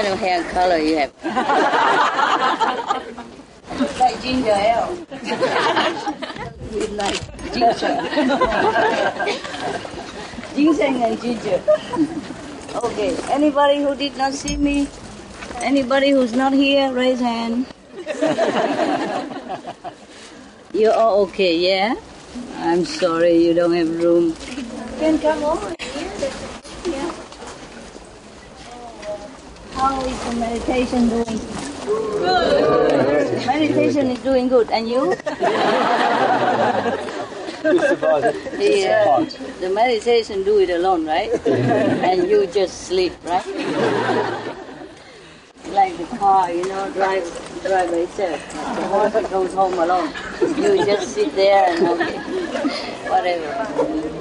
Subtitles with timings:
[0.00, 1.12] kind of hair color you have?
[4.00, 4.96] like ginger ale.
[6.72, 7.20] we like
[7.52, 8.00] ginger.
[10.56, 11.60] Ginseng and ginger.
[12.74, 13.14] Okay.
[13.28, 14.88] Anybody who did not see me?
[15.56, 17.66] Anybody who's not here, raise hand.
[20.72, 21.94] You're all okay, yeah?
[22.56, 24.34] I'm sorry you don't have room.
[24.98, 26.30] Can come over here.
[26.86, 27.12] Yeah.
[29.80, 31.38] How is the meditation doing?
[31.86, 33.46] Good.
[33.46, 34.70] Meditation is doing good.
[34.70, 35.14] And you?
[37.60, 39.22] Yeah.
[39.60, 41.30] The meditation do it alone, right?
[41.46, 43.46] and you just sleep, right?
[45.68, 47.22] like the car, you know, drive
[47.62, 48.40] drive by itself.
[48.52, 50.08] The horse goes home alone.
[50.40, 52.16] You just sit there and okay,
[53.12, 53.52] whatever.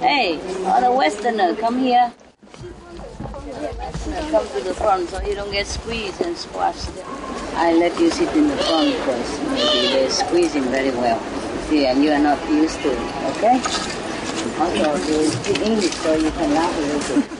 [0.05, 2.13] Hey, on a westerner, come here.
[4.31, 6.91] Come to the front so you don't get squeezed and squashed.
[7.55, 11.19] I let you sit in the front because maybe they're squeezing very well.
[11.67, 12.99] See, and you are not used to it,
[13.33, 13.57] okay?
[14.61, 17.31] Also, you speak English so you can laugh a little bit.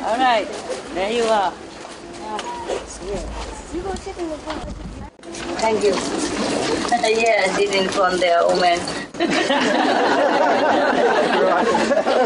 [0.02, 0.48] All right,
[0.94, 1.52] there you are.
[1.52, 3.14] Thank you.
[3.14, 4.83] yeah, I did in front
[8.04, 8.78] Uh, there, oh man.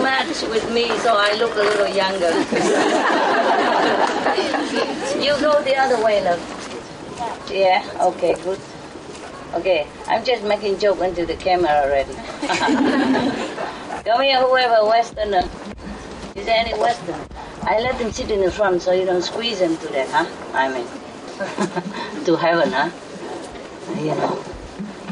[0.02, 2.30] Match with me, so I look a little younger.
[5.24, 6.40] you go the other way, love.
[7.50, 8.58] Yeah, okay, good.
[9.54, 12.14] Okay, I'm just making joke into the camera already.
[14.04, 15.48] Come here, whoever, Westerner.
[16.34, 17.20] Is there any Western?
[17.62, 20.26] I let them sit in the front so you don't squeeze them to death, huh?
[20.54, 20.86] I mean,
[22.24, 22.90] to heaven, huh?
[23.96, 24.28] You know,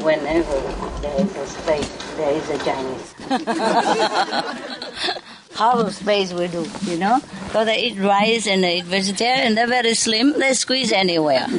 [0.05, 0.61] whenever
[1.01, 3.15] there is a space, there is a Chinese.
[5.57, 7.19] Half of space we do, you know?
[7.47, 11.47] Because they eat rice and they eat vegetarian, they're very slim, they squeeze anywhere.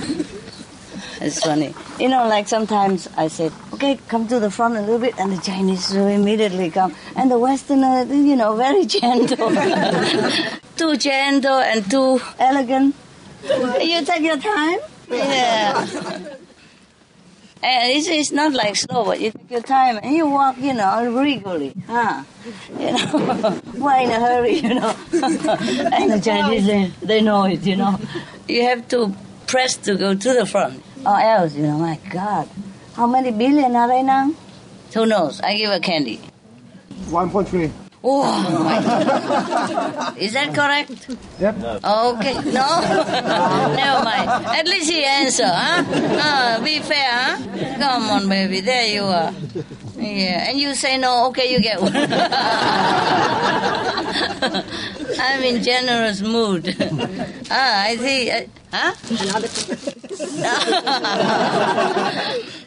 [1.20, 1.74] It's funny.
[2.00, 5.32] You know, like sometimes I said, okay, come to the front a little bit, and
[5.34, 6.94] the Chinese will immediately come.
[7.16, 9.50] And the Westerner, uh, you know, very gentle.
[10.76, 12.94] too gentle and too elegant.
[13.82, 14.78] You take your time.
[15.10, 16.36] Yeah.
[17.64, 20.74] And it's, it's not like slow, but you take your time and you walk, you
[20.74, 21.74] know, regally.
[21.88, 22.24] Huh?
[22.80, 24.96] You know, why in a hurry, you know?
[25.12, 28.00] and the Chinese, they, they know it, you know.
[28.48, 29.16] You have to
[29.48, 30.84] press to go to the front.
[31.06, 32.48] Or else, you know, my God.
[32.94, 34.32] How many billion are they now?
[34.94, 35.42] Who knows?
[35.42, 36.20] I give a candy.
[37.10, 37.87] 1.3.
[38.10, 38.24] Oh.
[40.18, 40.92] Is that correct?
[41.40, 41.56] Yep.
[41.84, 42.34] Okay.
[42.56, 42.68] No?
[43.76, 44.30] Never mind.
[44.48, 45.84] At least he answer, huh?
[45.84, 47.38] Uh, be fair, huh?
[47.78, 48.62] Come on, baby.
[48.62, 49.34] There you are.
[49.98, 50.50] Yeah.
[50.50, 51.96] And you say no, okay, you get one.
[55.20, 56.76] I'm in generous mood.
[57.50, 58.30] ah, I see.
[58.32, 58.94] Uh, huh?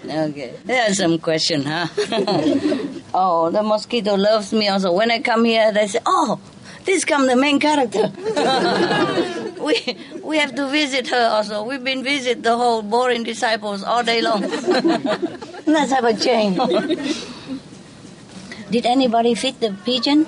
[0.28, 0.54] okay.
[0.64, 1.86] There's some question, huh?
[3.14, 4.92] oh, the mosquito loves me also.
[4.92, 6.40] When I come here, they say, oh,
[6.84, 8.10] this come the main character.
[9.60, 11.64] we we have to visit her also.
[11.64, 14.40] We've been visit the whole boring disciples all day long.
[15.66, 16.58] Let's have a change.
[18.70, 20.26] Did anybody feed the pigeon?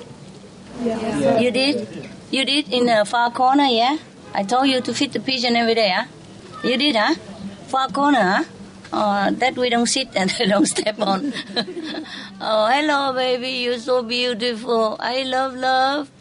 [0.81, 1.39] Yeah.
[1.39, 2.09] You did?
[2.29, 3.97] You did in the far corner, yeah?
[4.33, 6.05] I told you to feed the pigeon every day, huh?
[6.63, 7.15] You did, huh?
[7.67, 8.43] Far corner, huh?
[8.91, 11.31] Uh, that we don't sit and they don't step on.
[12.41, 13.49] oh, hello, baby.
[13.63, 14.97] You're so beautiful.
[14.99, 16.11] I love, love.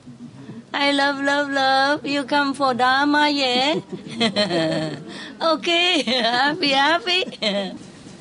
[0.74, 2.06] I love, love, love.
[2.06, 3.80] You come for Dharma, yeah?
[5.42, 6.02] okay.
[6.06, 7.24] happy, happy.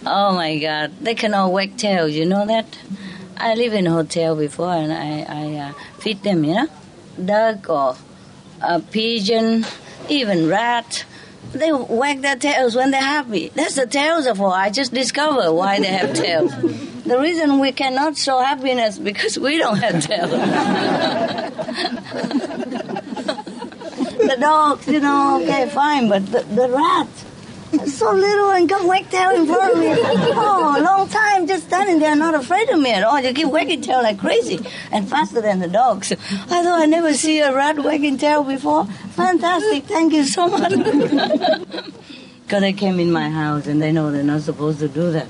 [0.05, 0.91] oh my God.
[0.99, 2.77] They can all wag tails, you know that?
[3.37, 6.67] I live in a hotel before and I, I uh, feed them, you know?
[7.23, 7.95] Duck or
[8.61, 9.65] a pigeon,
[10.09, 11.05] even rat.
[11.53, 13.49] They wag their tails when they're happy.
[13.49, 14.53] That's the tails of all.
[14.53, 16.51] I just discovered why they have tails.
[17.03, 20.31] The reason we cannot show happiness because we don't have tails.
[24.21, 27.07] the dogs, you know, okay, fine, but the, the rat,
[27.87, 29.93] so little and come wag tail in front of me.
[29.93, 33.19] Oh, long time just standing there, not afraid of me at all.
[33.21, 34.59] You keep wagging tail like crazy
[34.91, 36.11] and faster than the dogs.
[36.11, 38.85] I thought I never see a rat wagging tail before.
[39.15, 40.73] Fantastic, thank you so much.
[42.51, 45.25] Because they came in my house and they know they're not supposed to do that.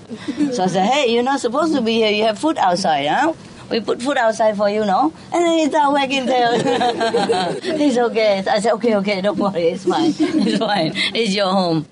[0.56, 2.10] So I said, hey, you're not supposed to be here.
[2.10, 3.34] You have food outside, huh?
[3.70, 5.14] We put food outside for you, no?
[5.32, 7.62] And then he started wagging tail.
[7.78, 8.40] He's okay.
[8.40, 9.68] I said, okay, okay, don't worry.
[9.70, 10.16] It's fine.
[10.18, 10.94] It's fine.
[11.14, 11.86] It's your home.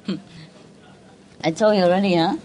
[1.43, 2.35] I told you already, huh?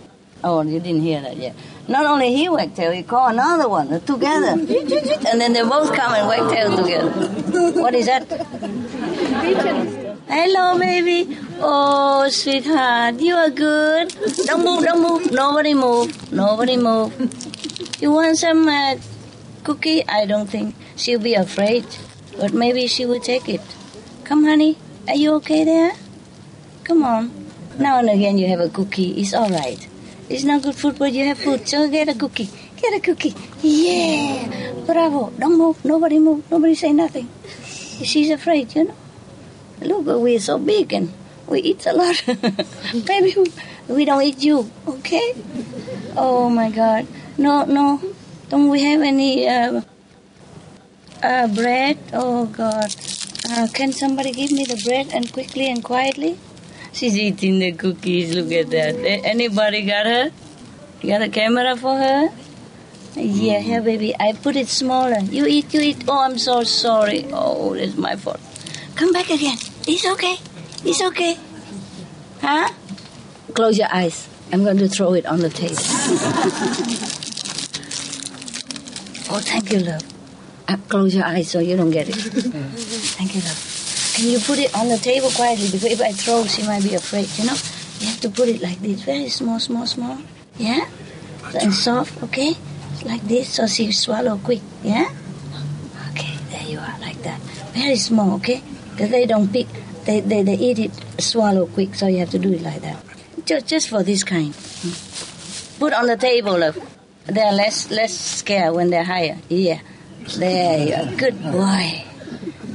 [0.45, 1.57] Oh, you didn't hear that yet.
[1.89, 6.13] Not only he wagtail, he call another one uh, together, and then they both come
[6.15, 7.11] and wagtail together.
[7.81, 8.29] What is that?
[10.29, 11.37] Hello, baby.
[11.61, 14.15] Oh, sweetheart, you are good.
[14.47, 15.33] Don't move, don't move.
[15.33, 16.33] Nobody move.
[16.33, 17.13] Nobody move.
[18.01, 18.97] You want some uh,
[19.65, 20.07] cookie?
[20.07, 21.85] I don't think she'll be afraid,
[22.39, 23.63] but maybe she will take it.
[24.25, 24.79] Come, honey.
[25.09, 25.93] Are you okay there?
[26.85, 27.44] Come on.
[27.79, 29.21] Now and again you have a cookie.
[29.21, 29.81] It's all right.
[30.29, 31.69] It's not good food, but you have food.
[31.69, 32.49] So get a cookie.
[32.77, 33.35] Get a cookie.
[33.63, 34.73] Yeah.
[34.87, 35.31] Bravo.
[35.39, 35.85] Don't move.
[35.85, 36.49] Nobody move.
[36.51, 37.29] Nobody say nothing.
[38.03, 38.95] She's afraid, you know.
[39.81, 41.13] Look, we're so big and
[41.47, 42.23] we eat a lot.
[43.07, 43.53] Baby,
[43.89, 45.35] we don't eat you, okay?
[46.17, 47.07] Oh my God.
[47.37, 48.01] No, no.
[48.49, 49.83] Don't we have any uh,
[51.23, 51.99] uh, bread?
[52.13, 52.95] Oh God.
[53.51, 56.39] Uh, can somebody give me the bread and quickly and quietly?
[56.95, 58.35] She's eating the cookies.
[58.35, 58.95] Look at that.
[59.25, 60.31] Anybody got her?
[61.03, 62.29] You got a camera for her?
[63.17, 64.15] Yeah, here, baby.
[64.19, 65.19] I put it smaller.
[65.19, 66.05] You eat, you eat.
[66.07, 67.27] Oh, I'm so sorry.
[67.33, 68.41] Oh, it's my fault.
[68.95, 69.59] Come back again.
[69.87, 70.37] It's okay.
[70.85, 71.37] It's okay.
[72.41, 72.73] Huh?
[73.55, 74.29] Close your eyes.
[74.53, 75.75] I'm going to throw it on the table.
[79.31, 80.03] oh, thank you, love.
[80.69, 82.15] Uh, close your eyes so you don't get it.
[83.19, 83.74] Thank you, love.
[84.15, 85.67] Can you put it on the table quietly?
[85.67, 87.57] Because if I throw, she might be afraid, you know?
[87.99, 89.03] You have to put it like this.
[89.03, 90.19] Very small, small, small.
[90.57, 90.89] Yeah?
[91.61, 92.55] And soft, okay?
[93.05, 95.11] Like this, so she swallow quick, yeah?
[96.11, 97.41] Okay, there you are, like that.
[97.75, 98.63] Very small, okay?
[98.93, 99.67] Because they don't pick,
[100.05, 103.03] they, they, they eat it, swallow quick, so you have to do it like that.
[103.45, 104.55] Just, just for this kind.
[104.55, 105.79] Hmm.
[105.81, 106.79] Put on the table, love.
[107.27, 109.39] They're less, less scared when they're higher.
[109.49, 109.81] Yeah.
[110.37, 111.17] There you are.
[111.17, 112.05] Good boy.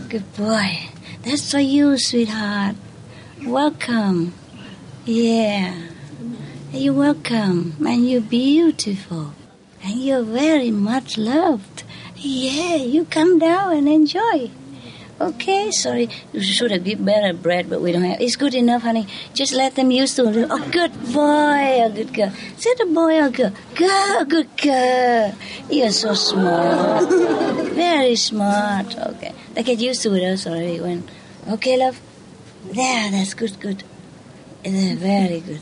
[0.09, 0.89] Good boy.
[1.23, 2.75] That's for you, sweetheart.
[3.45, 4.33] Welcome.
[5.05, 5.75] Yeah.
[6.71, 7.75] You're welcome.
[7.85, 9.33] And you're beautiful.
[9.83, 11.83] And you're very much loved.
[12.15, 14.51] Yeah, you come down and enjoy.
[15.19, 16.09] Okay, sorry.
[16.31, 18.21] You should have given better bread, but we don't have.
[18.21, 19.05] It's good enough, honey.
[19.33, 20.47] Just let them use to it.
[20.49, 22.31] Oh, good boy, a good girl.
[22.55, 23.51] Say the boy or girl.
[23.75, 25.35] Girl, good girl.
[25.69, 27.09] You're so smart.
[27.75, 28.97] Very smart.
[28.97, 29.33] Okay.
[29.59, 31.03] They get used to it also when.
[31.45, 31.99] Okay, love?
[32.71, 33.83] There, that's good, good.
[34.63, 35.59] Very good.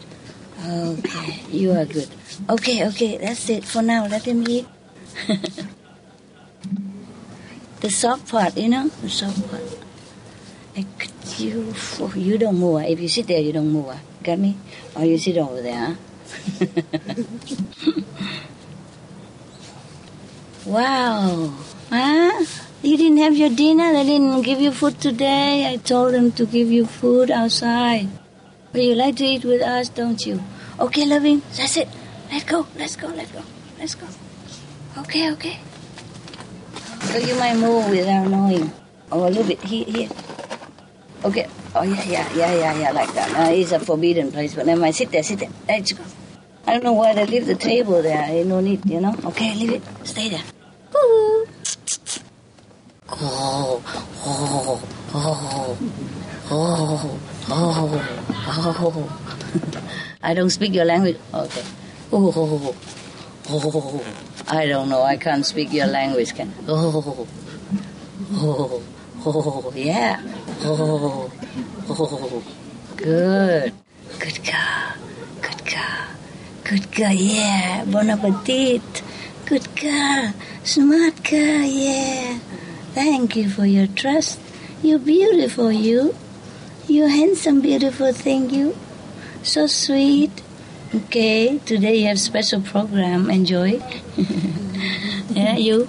[0.63, 2.07] Okay, you are good.
[2.47, 4.05] Okay, okay, that's it for now.
[4.05, 4.67] Let him eat.
[7.81, 9.65] the soft part, you know, the soft part.
[10.77, 11.09] I could,
[11.39, 12.75] you, oh, you don't move.
[12.75, 12.85] ah.
[12.85, 13.87] If you sit there, you don't move.
[13.89, 13.99] ah.
[14.21, 14.57] Got me?
[14.95, 16.65] Or you sit over there, huh?
[20.69, 21.51] wow.
[21.89, 22.45] Huh?
[22.83, 23.91] You didn't have your dinner?
[23.91, 25.67] They didn't give you food today?
[25.67, 28.07] I told them to give you food outside.
[28.71, 30.43] But you like to eat with us, don't you?
[30.79, 31.41] Okay, loving.
[31.57, 31.89] That's it.
[32.31, 32.67] Let's go.
[32.77, 33.07] Let's go.
[33.07, 33.41] Let's go.
[33.79, 34.07] Let's go.
[34.99, 35.59] Okay, okay.
[37.01, 38.71] So you might move without knowing.
[39.11, 39.59] Oh, a little bit.
[39.61, 40.09] Here, here.
[41.25, 41.47] Okay.
[41.73, 43.29] Oh, yeah, yeah, yeah, yeah, yeah, like that.
[43.35, 44.95] Uh, it's a forbidden place, but never mind.
[44.95, 45.49] Sit there, sit there.
[45.67, 46.03] Let's go.
[46.67, 48.21] I don't know why they leave the table there.
[48.21, 49.15] Ain't no need, you know?
[49.25, 49.83] Okay, leave it.
[50.03, 50.43] Stay there.
[50.93, 51.36] Woo.
[53.09, 53.81] Oh,
[54.25, 54.83] oh,
[55.13, 55.77] oh,
[56.51, 59.07] oh, oh, oh.
[60.21, 61.17] I don't speak your language.
[61.33, 61.63] Okay.
[62.11, 62.75] Oh, oh,
[63.49, 64.03] oh.
[64.49, 65.03] I don't know.
[65.03, 66.33] I can't speak your language.
[66.35, 66.53] Can?
[66.67, 67.27] Oh,
[68.35, 68.83] oh,
[69.25, 70.21] oh, yeah.
[70.63, 71.31] Oh,
[71.89, 72.43] oh.
[72.97, 73.73] Good.
[74.19, 74.93] Good girl.
[75.41, 76.07] Good girl.
[76.65, 77.11] Good girl.
[77.13, 77.85] Yeah.
[77.85, 79.03] Bon appetit.
[79.45, 80.33] Good girl.
[80.63, 81.63] Smart girl.
[81.63, 82.39] Yeah.
[82.97, 84.39] Thank you for your trust.
[84.81, 86.15] You're beautiful, you.
[86.87, 88.75] You're handsome, beautiful thing, you.
[89.43, 90.31] So sweet.
[90.95, 93.29] Okay, today you have special program.
[93.29, 93.79] Enjoy.
[95.29, 95.87] yeah, you.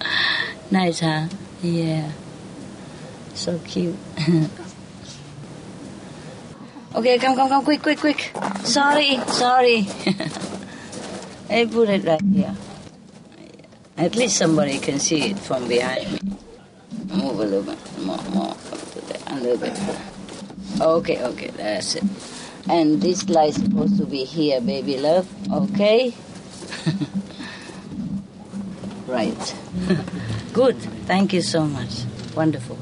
[0.70, 1.28] nice, huh?
[1.60, 2.10] Yeah.
[3.34, 3.98] So cute.
[6.94, 8.32] okay, come, come, come, quick, quick, quick.
[8.64, 9.86] Sorry, sorry.
[11.50, 12.56] I put it right here.
[14.00, 16.20] At least somebody can see it from behind me.
[17.12, 18.56] Move a little bit more, more
[19.26, 19.78] a little bit.
[20.80, 22.04] Okay, okay, that's it.
[22.66, 25.28] And this light is supposed to be here, baby love.
[25.52, 26.14] Okay.
[29.06, 29.54] right.
[30.54, 30.76] Good.
[31.04, 32.04] Thank you so much.
[32.34, 32.78] Wonderful.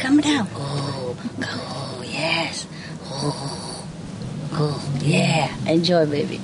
[0.00, 0.48] Come down.
[0.56, 2.66] Oh, oh, yes.
[3.04, 3.86] Oh,
[4.54, 5.56] oh, yeah.
[5.68, 6.40] Enjoy, baby.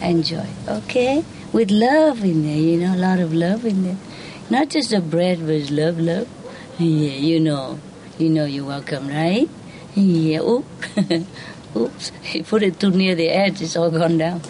[0.00, 0.46] Enjoy.
[0.68, 1.24] Okay?
[1.52, 3.96] With love in there, you know, a lot of love in there.
[4.50, 6.28] Not just the bread, but love, love.
[6.78, 7.78] Yeah, you know.
[8.18, 9.48] You know you're welcome, right?
[9.94, 10.40] Yeah.
[10.40, 10.64] Oop.
[11.76, 14.40] Oops, he put it too near the edge, it's all gone down.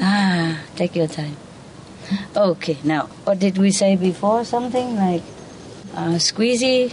[0.00, 1.36] Ah, take your time.
[2.36, 4.44] Okay, now, what did we say before?
[4.44, 5.22] Something like
[5.94, 6.92] uh, squeezy?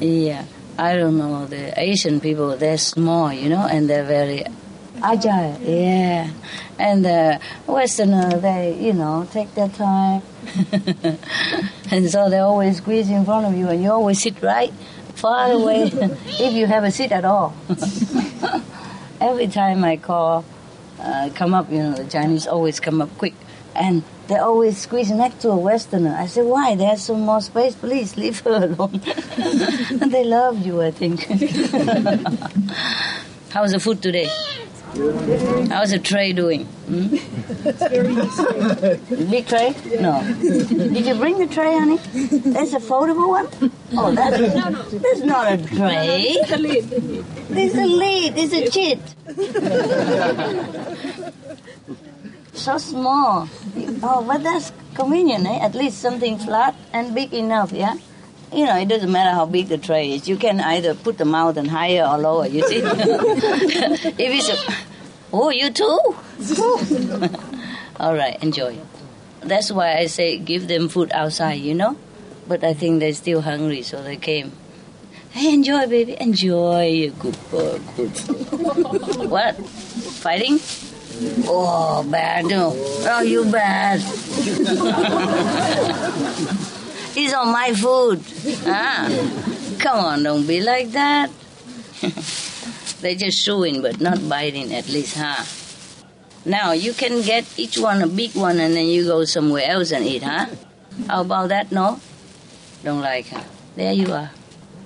[0.00, 0.44] yeah,
[0.78, 1.46] I don't know.
[1.46, 4.44] The Asian people, they're small, you know, and they're very
[5.02, 5.58] agile.
[5.60, 6.30] Yeah.
[6.78, 10.22] And the Westerner, they, you know, take their time.
[11.90, 14.72] and so they always squeeze in front of you, and you always sit right
[15.14, 17.54] far away if you have a seat at all.
[19.20, 20.44] Every time I call,
[21.00, 23.34] uh, come up, you know, the Chinese always come up quick.
[23.74, 26.14] And they always squeeze next to a Westerner.
[26.18, 26.74] I say, why?
[26.74, 27.74] There's some more space.
[27.74, 29.00] Please leave her alone.
[30.00, 31.24] and they love you, I think.
[33.50, 34.28] How's the food today?
[34.96, 36.64] How's the tray doing?
[36.64, 37.08] Hmm?
[39.30, 39.74] Big tray?
[40.00, 40.22] No.
[40.40, 41.98] Did you bring the tray, honey?
[42.50, 43.46] That's a foldable one?
[43.92, 44.82] Oh, that's, no, no.
[44.82, 46.38] that's not a tray.
[46.40, 46.88] This is a lid.
[47.48, 49.00] This a lid, is a chit.
[52.54, 53.48] so small.
[54.02, 55.58] Oh, but that's convenient, eh?
[55.58, 57.96] At least something flat and big enough, yeah?
[58.52, 60.28] You know, it doesn't matter how big the tray is.
[60.28, 62.76] You can either put the mountain higher or lower, you see?
[62.82, 64.56] if it's a,
[65.32, 66.16] oh, you too?
[67.98, 68.78] All right, enjoy.
[69.40, 71.96] That's why I say give them food outside, you know?
[72.46, 74.52] But I think they're still hungry, so they came.
[75.30, 76.16] Hey, enjoy, baby.
[76.20, 77.12] Enjoy.
[77.18, 77.80] Good boy.
[77.96, 78.16] Good
[79.28, 79.56] what?
[80.22, 80.60] Fighting?
[81.46, 82.46] Oh, bad.
[82.46, 82.72] No.
[82.74, 84.00] Oh, you bad.
[87.16, 88.20] He's on my food.
[88.68, 89.08] Ah.
[89.78, 91.30] Come on, don't be like that.
[93.00, 95.40] They're just chewing but not biting at least, huh?
[96.44, 99.92] Now, you can get each one a big one and then you go somewhere else
[99.92, 100.44] and eat, huh?
[101.08, 102.00] How about that, no?
[102.84, 103.44] Don't like her.
[103.76, 104.30] There you are.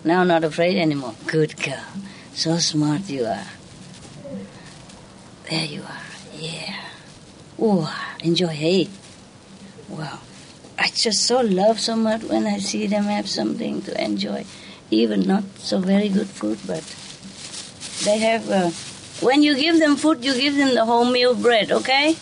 [0.04, 1.14] Now not afraid anymore.
[1.26, 1.82] Good girl.
[2.32, 3.46] So smart you are.
[5.50, 6.06] There you are.
[6.38, 6.78] Yeah.
[7.58, 7.90] Oh,
[8.22, 8.54] enjoy.
[8.54, 8.88] Hey.
[9.88, 10.20] Wow.
[10.80, 14.46] I just so love so much when I see them have something to enjoy.
[14.90, 16.82] Even not so very good food, but
[18.04, 18.48] they have.
[18.48, 18.70] Uh,
[19.20, 22.16] when you give them food, you give them the wholemeal bread, okay?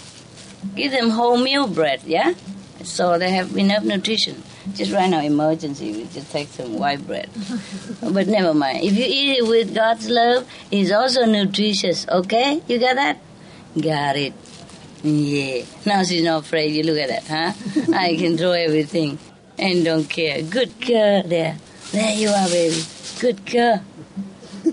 [0.74, 2.34] Give them wholemeal bread, yeah?
[2.82, 4.42] So they have enough nutrition.
[4.74, 7.30] Just right now, emergency, we just take some white bread.
[8.02, 8.82] but never mind.
[8.82, 12.60] If you eat it with God's love, it's also nutritious, okay?
[12.66, 13.18] You got that?
[13.80, 14.34] Got it.
[15.02, 15.64] Yeah.
[15.86, 16.72] Now she's not afraid.
[16.74, 17.92] You look at that, huh?
[17.96, 19.18] I can throw everything
[19.58, 20.42] and don't care.
[20.42, 21.56] Good girl there.
[21.92, 22.82] There you are, baby.
[23.20, 23.82] Good girl.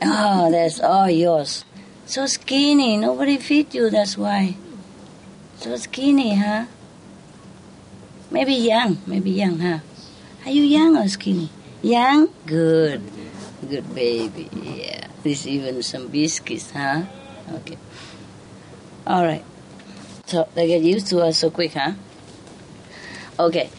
[0.02, 1.66] Oh, that's all yours.
[2.06, 2.98] So skinny.
[2.98, 4.56] Nobody feed you, that's why.
[5.58, 6.66] So skinny, huh?
[8.32, 8.98] Maybe young.
[9.08, 9.80] Maybe young, huh?
[10.46, 11.50] Are you young or skinny?
[11.82, 12.30] Young?
[12.46, 13.02] Good.
[13.68, 14.50] Good baby.
[14.54, 15.08] Yeah.
[15.24, 17.04] There's even some biscuits, huh?
[17.52, 17.78] Okay.
[19.08, 19.44] All right.
[20.26, 21.94] So they get used to us so quick, huh?
[23.40, 23.70] Okay.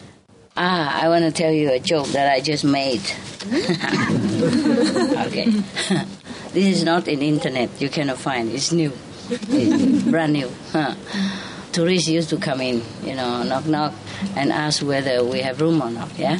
[0.55, 3.01] Ah, I want to tell you a joke that I just made.
[5.27, 5.45] okay.
[6.53, 7.69] this is not in internet.
[7.81, 8.49] You cannot find.
[8.49, 8.91] It's new.
[9.29, 10.49] It's brand new.
[10.71, 10.95] Huh.
[11.73, 13.93] Tourists used to come in, you know, knock knock,
[14.35, 16.09] and ask whether we have room or not.
[16.17, 16.39] Yeah.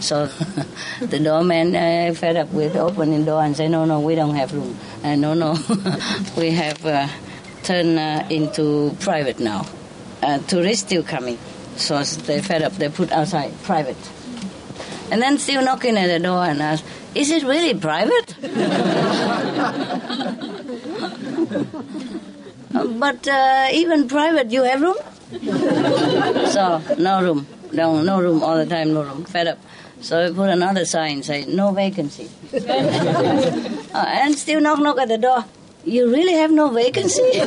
[0.00, 0.26] So
[1.00, 4.54] the doorman uh, fed up with opening door and say, no, no, we don't have
[4.54, 4.78] room.
[5.02, 5.58] Uh, no, no,
[6.36, 6.86] we have.
[6.86, 7.08] Uh,
[7.62, 9.66] turned uh, into private now.
[10.22, 11.38] Uh, tourists still coming,
[11.76, 12.72] so they fed up.
[12.72, 13.96] They put outside private,
[15.10, 16.84] and then still knocking at the door and ask,
[17.14, 18.34] "Is it really private?"
[22.98, 24.96] but uh, even private, you have room.
[26.50, 29.24] so no room, no no room all the time, no room.
[29.24, 29.58] Fed up.
[30.00, 32.58] So we put another sign saying no vacancy, uh,
[33.94, 35.44] and still knock knock at the door.
[35.88, 37.22] You really have no vacancy?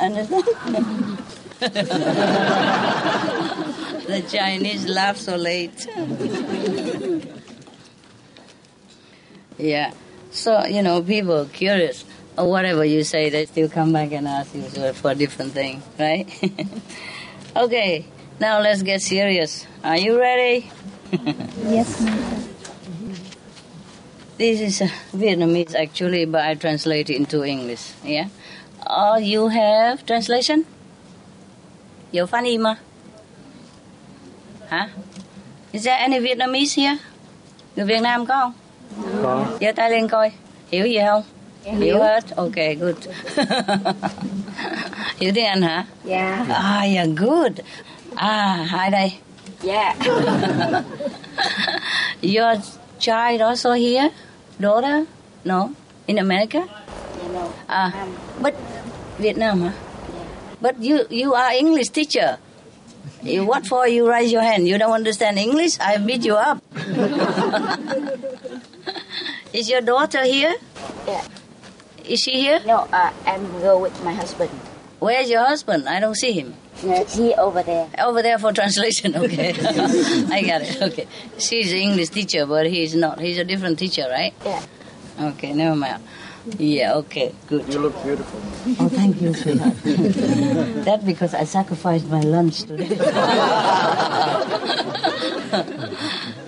[0.00, 0.44] Understand?
[4.08, 5.86] the Chinese laugh so late.
[9.58, 9.92] yeah.
[10.32, 12.04] So, you know, people curious.
[12.36, 14.62] Or whatever you say, they still come back and ask you
[14.94, 16.26] for a different thing, right?
[17.56, 18.06] okay,
[18.40, 19.68] now let's get serious.
[19.84, 20.68] Are you ready?
[21.12, 22.52] yes, Master.
[24.42, 27.92] This is uh, Vietnamese actually, but I translate it into English.
[28.02, 28.26] Yeah.
[28.84, 30.66] Oh, you have translation?
[32.10, 32.74] You funny ma.
[34.68, 34.88] Huh?
[35.72, 36.98] Is there any Vietnamese here?
[37.76, 38.52] Người Việt Nam có không?
[39.22, 39.46] Có.
[39.60, 40.30] Giơ tay lên coi.
[40.70, 41.22] Hiểu gì không?
[41.64, 41.98] Em hiểu.
[41.98, 42.36] hết.
[42.36, 42.96] Ok, good.
[45.20, 45.86] hiểu tiếng Anh hả?
[46.04, 46.16] Dạ.
[46.16, 46.48] Yeah.
[46.48, 47.52] Ah, yeah, good.
[48.14, 49.12] Ah, hi đây.
[49.64, 49.96] Yeah.
[52.22, 52.58] Your
[52.98, 54.08] child also here?
[54.62, 55.06] Daughter?
[55.44, 55.74] No?
[56.06, 56.62] In America?
[56.62, 57.50] You know.
[57.68, 58.54] Ah, Um, but
[59.18, 59.74] Vietnam, huh?
[60.62, 62.38] But you you are English teacher.
[63.22, 64.66] You, what for you raise your hand?
[64.66, 65.78] You don't understand English?
[65.82, 66.58] I beat you up.
[69.52, 70.54] Is your daughter here?
[71.06, 71.22] Yeah.
[72.06, 72.58] Is she here?
[72.66, 74.50] No, uh, I'm go with my husband.
[74.98, 75.86] Where's your husband?
[75.88, 76.54] I don't see him.
[76.76, 77.88] He over there.
[77.98, 79.50] Over there for translation, okay.
[80.30, 81.06] I got it, okay.
[81.38, 83.20] She's an English teacher, but he's not.
[83.20, 84.34] He's a different teacher, right?
[84.44, 84.62] Yeah.
[85.20, 86.02] Okay, never mind.
[86.58, 87.72] Yeah, okay, good.
[87.72, 88.40] You look beautiful.
[88.80, 89.76] Oh, thank you, sweetheart.
[90.84, 92.98] that because I sacrificed my lunch today.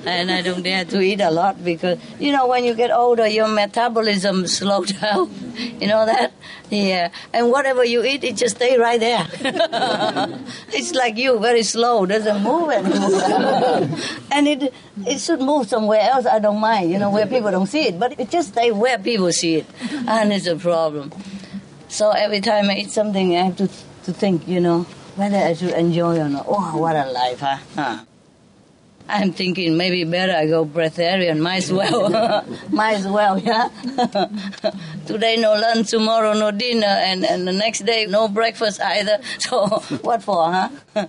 [0.05, 3.29] and I don't dare to eat a lot because, you know, when you get older,
[3.29, 5.31] your metabolism slows down.
[5.81, 6.33] You know that?
[6.71, 7.11] Yeah.
[7.33, 9.27] And whatever you eat, it just stay right there.
[10.73, 13.99] it's like you, very slow, doesn't move anymore.
[14.33, 14.75] and it
[15.07, 16.27] it should move somewhere else.
[16.27, 18.99] I don't mind, you know, where people don't see it, but it just stay where
[18.99, 19.67] people see it,
[20.09, 21.13] and it's a problem.
[21.89, 23.69] So every time I eat something, I have to
[24.05, 26.47] to think, you know, whether I should enjoy or not.
[26.49, 27.59] Oh, what a life, huh?
[27.75, 28.05] huh?
[29.09, 31.41] I'm thinking maybe better I go breatharian.
[31.41, 32.45] Might as well.
[32.71, 33.69] Might as well, yeah.
[35.07, 39.19] Today no lunch, tomorrow no dinner, and, and the next day no breakfast either.
[39.39, 39.67] So
[40.01, 41.07] what for, huh?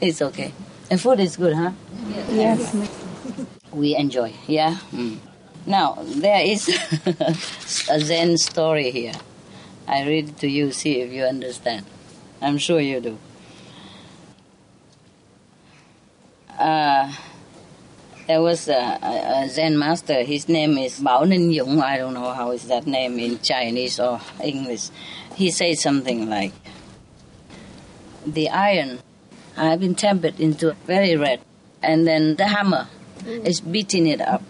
[0.00, 0.52] it's okay.
[0.90, 1.70] And food is good, huh?
[2.30, 2.74] Yes.
[3.72, 4.34] we enjoy.
[4.48, 4.78] Yeah.
[4.92, 5.18] Mm.
[5.66, 6.68] Now there is
[7.88, 9.14] a Zen story here.
[9.86, 10.72] I read it to you.
[10.72, 11.86] See if you understand.
[12.42, 13.18] I'm sure you do.
[16.60, 17.10] Uh,
[18.26, 20.22] there was a, a, Zen master.
[20.22, 21.80] His name is Bao Ninh Yung.
[21.80, 24.90] I don't know how is that name in Chinese or English.
[25.36, 26.52] He said something like,
[28.26, 28.98] "The iron,
[29.56, 31.40] I've been tempered into very red,
[31.82, 32.88] and then the hammer
[33.24, 34.44] is beating it up.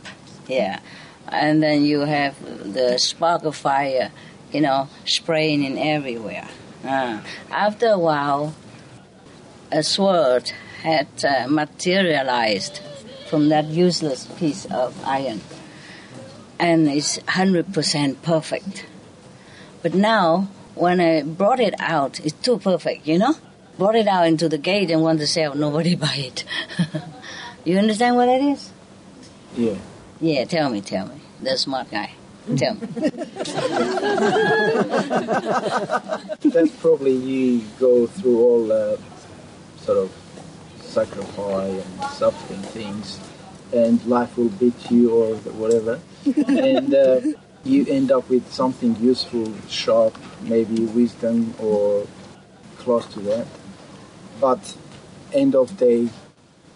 [0.49, 0.81] Yeah,
[1.29, 2.35] and then you have
[2.75, 4.11] the spark of fire,
[4.51, 6.49] you know, spraying in everywhere.
[6.85, 7.23] Ah.
[7.53, 8.53] After a while,
[9.71, 10.51] a sword
[10.83, 12.81] had uh, materialized
[13.29, 15.41] from that useless piece of iron,
[16.59, 18.87] and it's hundred percent perfect.
[19.83, 23.35] But now, when I brought it out, it's too perfect, you know.
[23.79, 26.45] Brought it out into the gate and want to sell, nobody buy it.
[27.65, 28.71] you understand what it is?
[29.57, 29.77] Yeah.
[30.21, 31.21] Yeah, tell me, tell me.
[31.43, 32.13] The smart guy.
[32.57, 32.81] Tell me.
[36.51, 38.97] That's probably you go through all uh,
[39.79, 40.20] sort of
[40.91, 43.19] sacrifice and suffering things,
[43.73, 46.01] and life will beat you or whatever,
[46.49, 47.21] and uh,
[47.65, 52.07] you end up with something useful, sharp, maybe wisdom or
[52.79, 53.47] close to that.
[54.41, 54.77] But
[55.33, 56.09] end of day,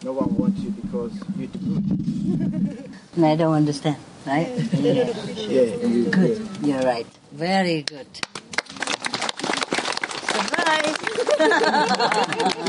[0.04, 2.90] no one wants you because you're good.
[3.16, 3.96] And I don't understand,
[4.26, 4.48] right?
[4.72, 5.12] Yeah.
[5.44, 6.48] Yeah, you, Good.
[6.62, 7.06] You're right.
[7.32, 8.06] Very good.
[10.32, 10.96] Surprise!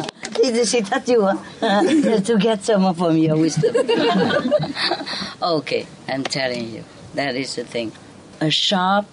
[0.36, 1.21] she, she touched you
[1.60, 3.76] to get some from your wisdom.
[5.41, 7.91] okay, I'm telling you, that is the thing.
[8.41, 9.08] A sharp,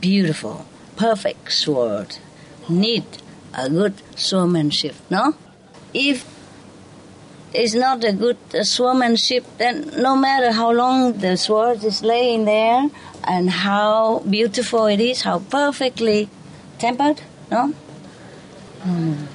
[0.00, 2.18] beautiful, perfect sword
[2.68, 3.04] need
[3.54, 5.34] a good swordsmanship, no?
[5.94, 6.24] If
[7.52, 12.44] it's not a good uh, swordsmanship, then no matter how long the sword is laying
[12.44, 12.88] there
[13.24, 16.28] and how beautiful it is, how perfectly
[16.78, 17.74] tempered, no?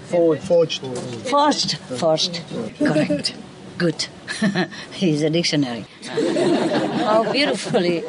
[0.08, 0.44] Forged.
[0.44, 0.82] Forged.
[1.28, 1.78] Forged.
[1.78, 2.42] Forged.
[2.78, 3.36] Correct.
[3.78, 4.08] Good.
[4.94, 5.86] He's a dictionary.
[6.04, 8.04] how beautifully,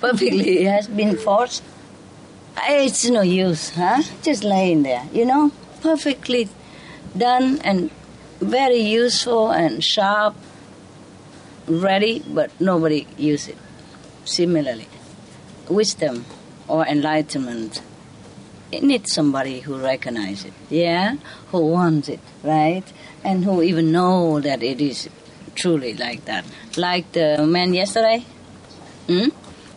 [0.00, 1.62] perfectly it has been forged.
[2.68, 4.02] It's no use, huh?
[4.22, 5.52] Just laying there, you know?
[5.80, 6.48] Perfectly
[7.16, 7.90] done and
[8.40, 10.34] very useful and sharp,
[11.66, 13.56] ready, but nobody use it.
[14.24, 14.88] Similarly,
[15.68, 16.24] wisdom
[16.68, 17.82] or enlightenment,
[18.72, 21.16] it needs somebody who recognize it, yeah,
[21.50, 22.84] who wants it, right,
[23.22, 25.08] and who even know that it is
[25.54, 26.44] truly like that.
[26.76, 28.24] Like the man yesterday,
[29.06, 29.28] hmm?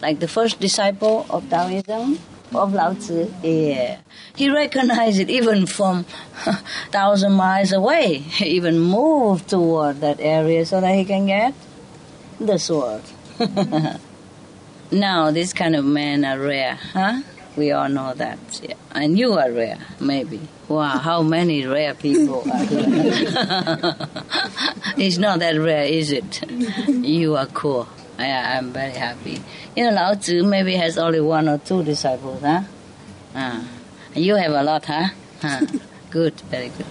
[0.01, 2.19] like the first disciple of Taoism,
[2.53, 3.99] of Lao Tzu, yeah.
[4.35, 6.05] He recognized it even from
[6.91, 8.19] thousand miles away.
[8.19, 11.53] He even moved toward that area so that he can get
[12.39, 13.01] the sword.
[14.91, 17.21] now, this kind of men are rare, huh?
[17.55, 18.39] We all know that.
[18.61, 18.75] Yeah.
[18.91, 20.41] And you are rare, maybe.
[20.67, 22.85] Wow, how many rare people are here?
[24.97, 26.41] it's not that rare, is it?
[26.89, 27.87] You are cool.
[28.19, 29.41] Yeah, I'm very happy.
[29.75, 32.63] You know, Lao Tzu maybe has only one or two disciples, huh?
[33.35, 33.67] Ah.
[34.15, 35.07] You have a lot, huh?
[35.41, 35.65] huh.
[36.09, 36.85] good, very good.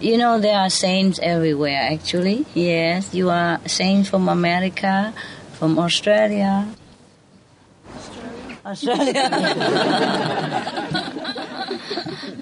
[0.00, 2.46] You know, there are saints everywhere, actually.
[2.54, 5.14] Yes, you are saints from America,
[5.52, 6.66] from Australia,
[8.64, 9.28] Australia,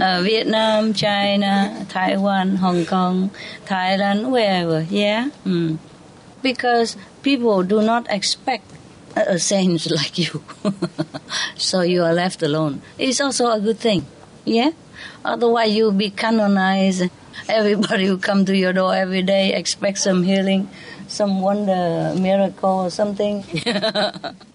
[0.01, 3.31] uh, Vietnam, China, Taiwan, Hong Kong,
[3.67, 4.83] Thailand, wherever.
[4.83, 5.79] Yeah, mm.
[6.41, 8.71] because people do not expect
[9.17, 10.45] a saint like you,
[11.57, 12.83] so you are left alone.
[12.99, 14.07] It's also a good thing.
[14.45, 14.71] Yeah,
[15.25, 17.11] otherwise you'll be canonized.
[17.49, 20.71] Everybody who come to your door every day expect some healing,
[21.09, 23.43] some wonder miracle or something.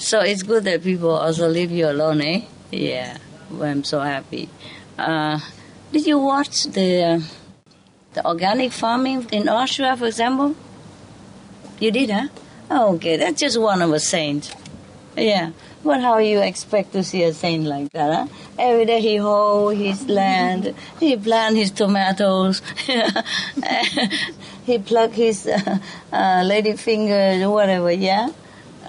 [0.00, 2.40] So it's good that people also leave you alone, eh?
[2.70, 3.18] Yeah,
[3.50, 4.48] well, I'm so happy.
[4.98, 5.38] Uh,
[5.92, 7.20] did you watch the uh,
[8.14, 10.56] the organic farming in Austria, for example?
[11.78, 12.28] You did, huh?
[12.70, 14.54] Oh, okay, that's just one of a saint.
[15.18, 15.50] Yeah,
[15.84, 18.26] but how you expect to see a saint like that, huh?
[18.58, 22.62] Every day he hoe his land, he plant his tomatoes,
[24.64, 25.78] he pluck his uh,
[26.10, 28.30] uh, lady fingers, whatever, yeah?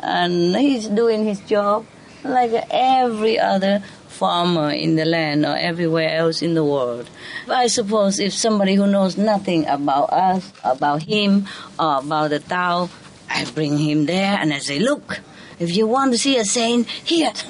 [0.02, 1.86] And he's doing his job
[2.24, 7.10] like every other farmer in the land or everywhere else in the world.
[7.50, 11.48] I suppose if somebody who knows nothing about us, about him,
[11.80, 12.90] or about the Tao,
[13.30, 15.20] I bring him there and I say, look,
[15.60, 17.32] if you want to see a saint, here.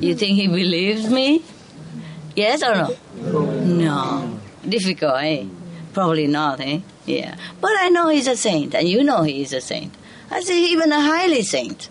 [0.00, 1.42] you think he believes me?
[2.34, 2.96] Yes or no?
[3.64, 4.40] No.
[4.66, 5.46] Difficult, eh?
[5.92, 6.80] Probably not, eh?
[7.04, 7.36] Yeah.
[7.60, 9.94] But I know he's a saint, and you know he is a saint.
[10.40, 11.88] Say even a highly saint.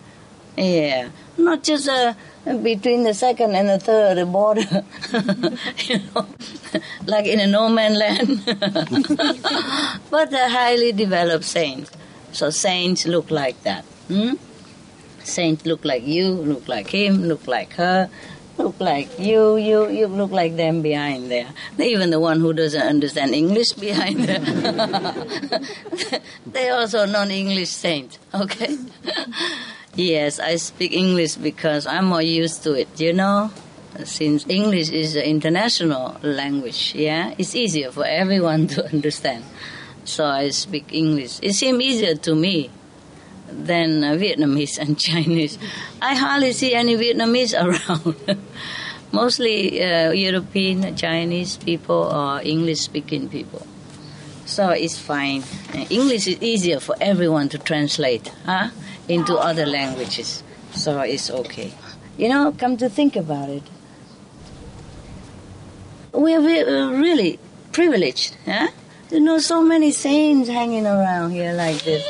[0.58, 4.84] Yeah, not just a between the second and the third border,
[5.86, 6.26] you know,
[7.06, 8.42] like in a no man land,
[10.10, 11.90] but a highly developed saint.
[12.32, 13.86] So saints look like that.
[14.08, 14.34] Hmm?
[15.24, 18.10] Saints look like you, look like him, look like her,
[18.58, 21.48] look like you, you, you look like them behind there.
[21.80, 24.40] Even the one who doesn't understand English behind there.
[26.46, 28.78] they also non-English saint, okay?
[29.96, 33.52] yes, I speak English because I'm more used to it, you know?
[34.04, 37.34] Since English is an international language, yeah?
[37.38, 39.44] It's easier for everyone to understand.
[40.04, 41.40] So I speak English.
[41.42, 42.70] It seems easier to me
[43.52, 45.58] than uh, Vietnamese and Chinese.
[46.02, 48.40] I hardly see any Vietnamese around.
[49.12, 53.68] Mostly uh, European, Chinese people or English speaking people.
[54.46, 55.44] So it's fine.
[55.90, 58.70] English is easier for everyone to translate huh,
[59.08, 60.44] into other languages.
[60.74, 61.74] So it's okay.
[62.18, 63.64] You know, come to think about it,
[66.14, 67.40] we are uh, really
[67.72, 68.36] privileged.
[68.46, 68.70] Huh?
[69.10, 72.04] You know, so many saints hanging around here like this.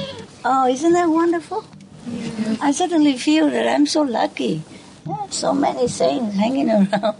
[0.43, 1.63] Oh, isn't that wonderful?
[2.61, 4.63] I suddenly feel that I'm so lucky.
[5.05, 7.15] Yeah, so many saints hanging around,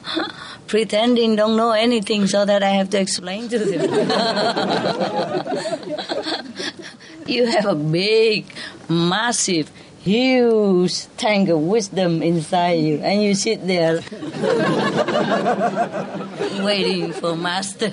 [0.66, 3.80] pretending don't know anything so that I have to explain to them.
[7.26, 8.46] you have a big,
[8.88, 9.70] massive,
[10.08, 14.00] huge tank of wisdom inside you, and you sit there
[16.64, 17.90] waiting for Master,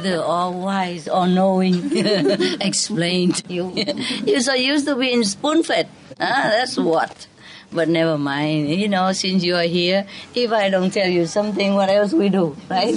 [0.00, 1.92] the all wise, all knowing,
[2.60, 3.70] explain to you.
[4.24, 5.88] You're so used to being spoon fed.
[6.18, 7.26] Ah, that's what.
[7.70, 11.74] But never mind, you know, since you are here, if I don't tell you something,
[11.74, 12.96] what else we do, right?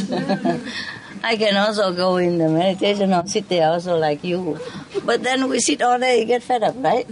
[1.21, 4.57] I can also go in the meditation or sit there also like you.
[5.03, 7.05] But then we sit all day, you get fed up, right?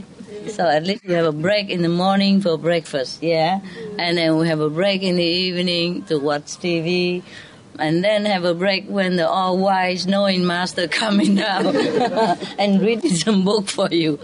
[0.47, 3.61] So at least we have a break in the morning for breakfast, yeah?
[3.97, 7.23] And then we have a break in the evening to watch TV.
[7.79, 11.75] And then have a break when the all wise knowing master coming down
[12.59, 14.19] and reading some book for you.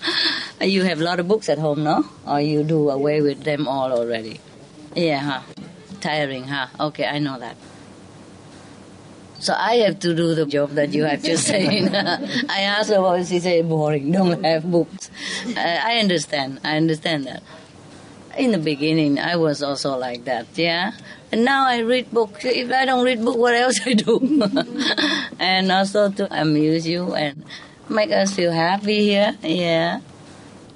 [0.60, 2.04] you have a lot of books at home, no?
[2.26, 4.40] Or you do away with them all already?
[4.94, 5.62] Yeah, huh?
[6.00, 6.68] Tiring, huh?
[6.80, 7.56] Okay, I know that.
[9.38, 11.94] So I have to do the job that you have just said.
[12.48, 15.10] I asked her what she said, boring, don't have books.
[15.56, 17.42] I I understand, I understand that.
[18.38, 20.92] In the beginning, I was also like that, yeah.
[21.32, 22.44] And now I read books.
[22.44, 24.20] If I don't read book, what else I do?
[25.38, 27.44] and also to amuse you and
[27.88, 30.00] make us feel happy here, yeah.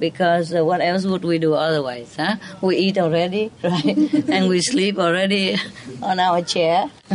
[0.01, 2.37] Because uh, what else would we do otherwise, huh?
[2.63, 3.97] We eat already, right?
[4.29, 5.57] and we sleep already
[6.03, 6.91] on our chair.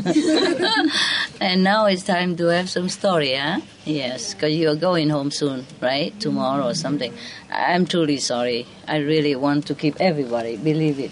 [1.41, 3.59] and now it's time to have some story, huh?
[3.85, 6.17] Yes, because you're going home soon, right?
[6.19, 7.11] Tomorrow or something.
[7.51, 8.67] I'm truly sorry.
[8.87, 11.11] I really want to keep everybody, believe it.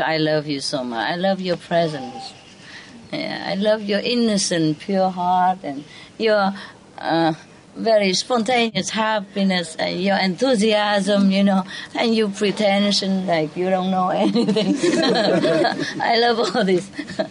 [0.00, 1.10] I love you so much.
[1.10, 2.32] I love your presence.
[3.12, 5.84] Yeah, I love your innocent, pure heart and
[6.16, 6.54] your
[6.96, 7.34] uh,
[7.76, 14.08] very spontaneous happiness and your enthusiasm, you know, and your pretension like you don't know
[14.14, 14.76] anything.
[16.00, 16.90] I love all this.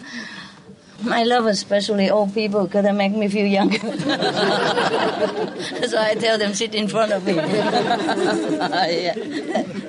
[1.10, 3.78] I love especially old people because they make me feel younger.
[3.78, 3.88] so
[5.98, 7.34] I tell them sit in front of me.
[7.34, 9.14] yeah.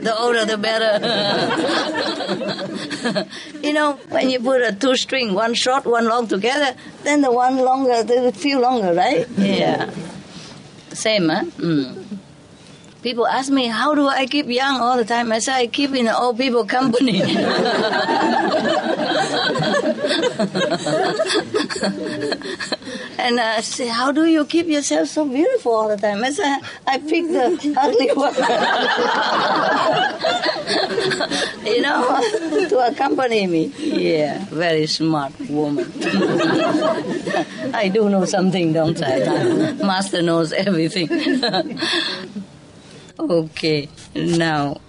[0.02, 0.98] The older, the better.
[3.62, 7.32] you know, when you put a two string, one short, one long together, then the
[7.32, 9.28] one longer, they feel longer, right?
[9.38, 9.92] Yeah.
[10.94, 11.44] Same, huh?
[11.58, 12.23] Mm.
[13.04, 15.30] People ask me, how do I keep young all the time?
[15.34, 17.22] I say, I keep in old people company.
[23.20, 26.24] and I say, how do you keep yourself so beautiful all the time?
[26.24, 26.56] I say,
[26.88, 28.34] I pick the ugly one.
[31.66, 32.22] you know,
[32.70, 33.74] to accompany me.
[33.80, 35.92] Yeah, very smart woman.
[37.74, 39.74] I do know something, don't I?
[39.74, 41.10] Master knows everything.
[43.20, 44.82] okay, now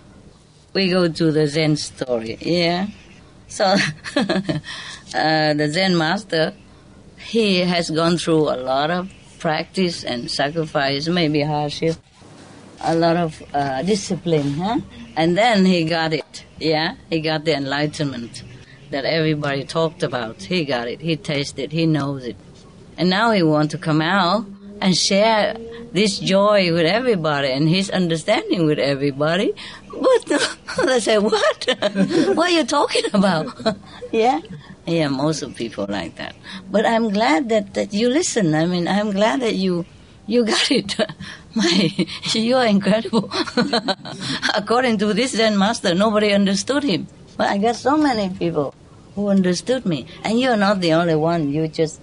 [0.72, 2.36] we go to the Zen story.
[2.40, 2.88] Yeah.
[3.48, 3.64] So,
[4.16, 6.54] uh, the Zen master,
[7.18, 11.96] he has gone through a lot of practice and sacrifice, maybe hardship,
[12.80, 14.80] a lot of uh, discipline, huh?
[15.16, 16.44] And then he got it.
[16.58, 18.42] Yeah, he got the enlightenment
[18.90, 20.42] that everybody talked about.
[20.42, 21.00] He got it.
[21.00, 21.72] He tasted.
[21.72, 22.36] He knows it.
[22.96, 24.46] And now he wants to come out
[24.80, 25.56] and share
[25.92, 29.54] this joy with everybody and his understanding with everybody.
[29.88, 30.40] But
[30.86, 31.66] they say, what?
[32.34, 33.46] what are you talking about?
[34.12, 34.40] yeah?
[34.86, 36.34] Yeah, most of people like that.
[36.70, 38.54] But I'm glad that, that you listen.
[38.54, 39.86] I mean, I'm glad that you
[40.26, 40.96] you got it.
[41.54, 41.90] My,
[42.32, 43.30] you are incredible.
[44.54, 47.06] According to this Zen master, nobody understood him.
[47.36, 48.74] But I got so many people
[49.14, 50.06] who understood me.
[50.24, 51.50] And you're not the only one.
[51.50, 52.00] You're just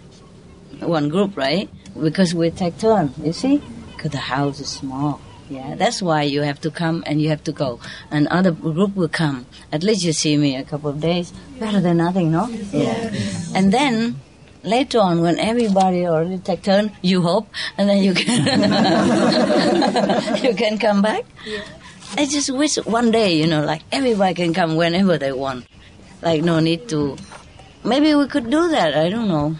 [0.79, 1.69] one group, right?
[1.99, 3.61] Because we take turn, you see?
[3.95, 5.19] Because the house is small.
[5.49, 7.81] Yeah, that's why you have to come and you have to go.
[8.09, 9.45] And other group will come.
[9.71, 11.33] At least you see me a couple of days.
[11.59, 12.47] Better than nothing, no?
[12.71, 13.11] Yeah.
[13.53, 14.15] And then
[14.63, 18.45] later on, when everybody already take turn, you hope, and then you can
[20.43, 21.25] you can come back.
[22.17, 25.65] I just wish one day, you know, like everybody can come whenever they want.
[26.21, 27.17] Like no need to.
[27.83, 28.95] Maybe we could do that.
[28.95, 29.57] I don't know.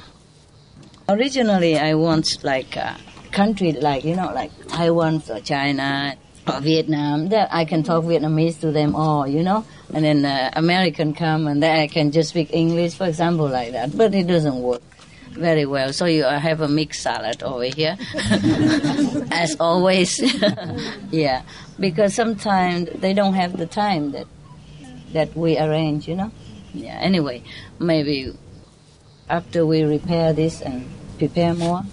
[1.12, 2.95] Originally, I want like a
[3.32, 6.15] country like you know like Taiwan or China
[6.47, 10.52] or Vietnam that I can talk Vietnamese to them all, you know, and then uh,
[10.54, 13.95] American come and then I can just speak English, for example, like that.
[13.95, 14.82] But it doesn't work
[15.32, 15.91] very well.
[15.91, 17.97] So you have a mixed salad over here,
[19.32, 20.17] as always.
[21.12, 21.41] yeah,
[21.78, 24.28] because sometimes they don't have the time that
[25.12, 26.32] that we arrange, you know.
[26.74, 26.97] Yeah.
[27.02, 27.43] Anyway,
[27.80, 28.34] maybe
[29.30, 30.88] after we repair this and
[31.21, 31.84] prepare more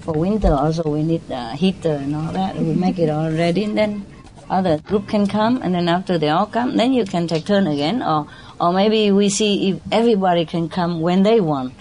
[0.00, 2.56] for winter, also we need a heater and all that.
[2.56, 4.04] We make it all ready, and then
[4.50, 7.68] other group can come, and then after they all come, then you can take turn
[7.68, 8.26] again, or
[8.58, 11.74] or maybe we see if everybody can come when they want.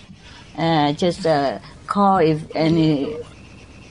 [0.55, 3.17] Uh, just uh, call if any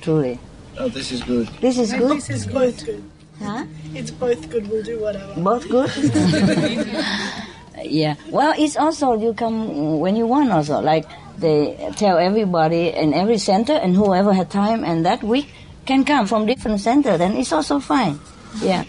[0.02, 0.38] truly.
[0.78, 1.48] Oh, this is good.
[1.60, 2.16] This is good.
[2.16, 3.02] This is both good.
[3.42, 3.64] Huh?
[3.92, 4.70] It's both good.
[4.70, 5.34] We'll do whatever.
[5.34, 5.90] Both good.
[7.82, 8.14] yeah.
[8.30, 10.52] Well, it's also you come when you want.
[10.52, 11.06] Also, like
[11.40, 15.48] they tell everybody in every center, and whoever had time and that week
[15.86, 17.16] can come from different center.
[17.18, 18.20] Then it's also fine.
[18.60, 18.84] Yeah.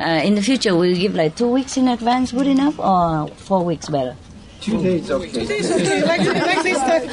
[0.00, 2.32] Uh, in the future, we'll give like two weeks in advance.
[2.32, 4.16] Good enough, or four weeks better.
[4.60, 5.28] Two days, okay.
[5.32, 6.02] It's okay.
[6.02, 7.06] Like, like this time.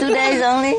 [0.00, 0.74] Two days only.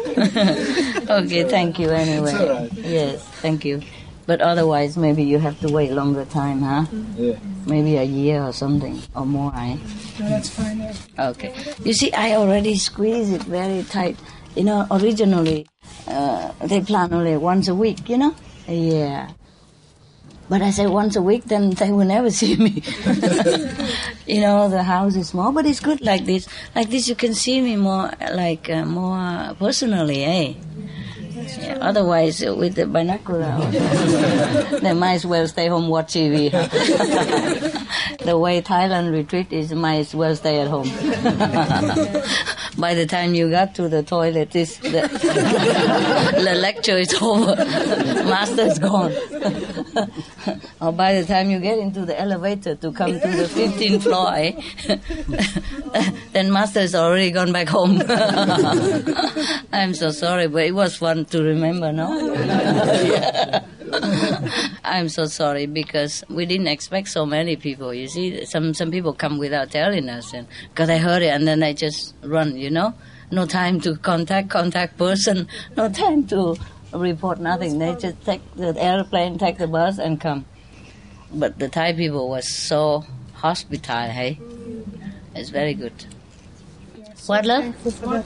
[1.25, 1.43] okay.
[1.49, 1.89] Thank you.
[1.89, 2.32] Anyway.
[2.32, 2.73] It's all right.
[2.73, 3.23] Yes.
[3.41, 3.82] Thank you.
[4.25, 6.85] But otherwise, maybe you have to wait longer time, huh?
[7.15, 7.38] Yeah.
[7.67, 9.77] Maybe a year or something, or more, eh?
[10.19, 10.79] No, that's fine.
[10.79, 11.29] yeah.
[11.29, 11.53] Okay.
[11.83, 14.17] You see, I already squeeze it very tight.
[14.55, 15.67] You know, originally
[16.07, 18.09] uh, they plan only once a week.
[18.09, 18.35] You know.
[18.67, 19.29] Yeah.
[20.47, 22.81] But I say once a week, then they will never see me.
[24.27, 26.47] you know, the house is small, but it's good like this.
[26.75, 30.53] Like this, you can see me more, like uh, more personally, eh?
[31.58, 33.58] Yeah, otherwise, uh, with the binocular,
[34.81, 36.51] they might as well stay home watch TV.
[38.25, 40.89] the way Thailand retreat is, might as well stay at home.
[42.77, 45.08] By the time you got to the toilet, this the,
[46.43, 47.55] the lecture is over.
[47.55, 49.13] Master is gone.
[50.81, 54.34] or by the time you get into the elevator to come to the 15th floor,
[54.36, 54.51] eh?
[56.34, 58.01] then master is already gone back home.
[59.71, 62.07] I'm so sorry, but it was fun to remember, no?
[64.83, 67.93] I'm so sorry because we didn't expect so many people.
[67.93, 71.47] You see, some some people come without telling us, and because I heard it, and
[71.47, 72.55] then I just run.
[72.57, 72.93] You know,
[73.31, 76.55] no time to contact contact person, no time to
[76.93, 77.79] report nothing.
[77.79, 80.45] They just take the airplane, take the bus, and come.
[81.33, 84.09] But the Thai people was so hospitable.
[84.09, 84.39] Hey,
[85.35, 86.05] it's very good.
[87.27, 87.75] What love?
[87.75, 88.23] For.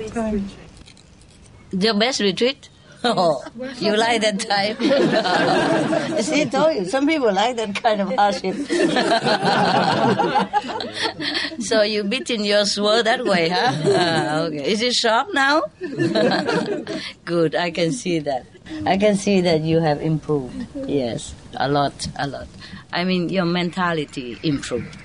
[1.71, 2.68] Your best retreat?
[3.01, 3.41] Oh,
[3.79, 4.77] you like that type?
[6.21, 8.55] See, I told you, some people like that kind of hardship.
[11.61, 13.71] so you beating your sword that way, huh?
[13.85, 14.69] Ah, okay.
[14.69, 15.63] Is it sharp now?
[17.25, 18.45] Good, I can see that.
[18.85, 20.67] I can see that you have improved.
[20.85, 22.47] Yes, a lot, a lot.
[22.91, 24.97] I mean, your mentality improved,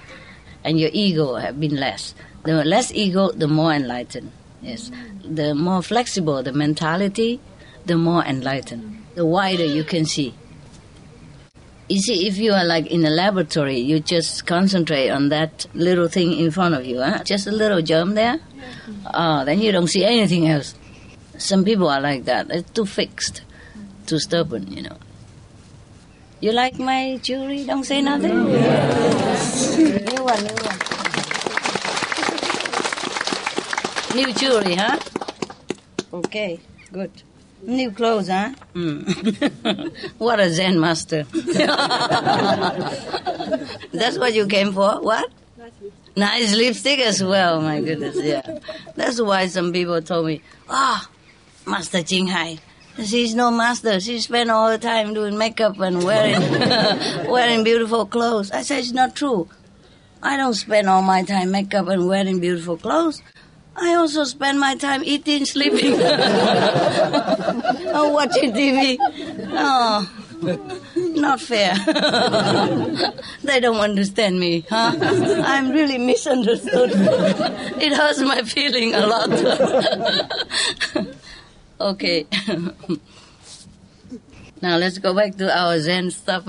[0.65, 2.15] and your ego have been less.
[2.43, 4.33] The less ego, the more enlightened.
[4.63, 4.91] Yes,
[5.25, 7.39] the more flexible the mentality,
[7.87, 9.03] the more enlightened.
[9.15, 10.35] The wider you can see.
[11.89, 16.09] You see, if you are like in a laboratory, you just concentrate on that little
[16.09, 17.23] thing in front of you, huh?
[17.25, 18.41] just a little germ there.
[19.13, 20.75] Oh, then you don't see anything else.
[21.37, 22.49] Some people are like that.
[22.49, 23.43] They're too fixed,
[24.07, 24.97] too stubborn, you know.
[26.41, 27.65] You like my jewelry?
[27.65, 28.45] Don't say nothing.
[28.45, 28.59] New
[30.25, 30.79] one, new one.
[34.15, 34.99] New jewelry, huh?
[36.13, 36.61] Okay,
[36.93, 37.11] good.
[37.67, 38.53] New clothes, huh?
[38.75, 39.93] Mm.
[40.19, 41.23] what a Zen master.
[43.93, 45.01] That's what you came for?
[45.01, 45.31] What?
[46.17, 48.59] Nice lipstick as well, my goodness, yeah.
[48.95, 52.59] That's why some people told me, ah, oh, Master Ching Hai.
[53.03, 53.99] She's no master.
[53.99, 56.41] She spent all her time doing makeup and wearing
[57.29, 58.53] wearing beautiful clothes.
[58.53, 59.49] I said it's not true.
[60.23, 63.21] I don't spend all my time makeup and wearing beautiful clothes.
[63.77, 66.07] I also spend my time eating, sleeping, or
[67.95, 68.97] oh, watching TV.
[69.53, 70.09] Oh,
[70.97, 71.75] not fair.
[73.43, 74.95] they don't understand me, huh?
[75.45, 76.93] I'm really misunderstood.
[76.95, 79.31] it hurts my feeling a lot.
[81.81, 82.27] okay.
[84.63, 86.45] now let's go back to our Zen stuff.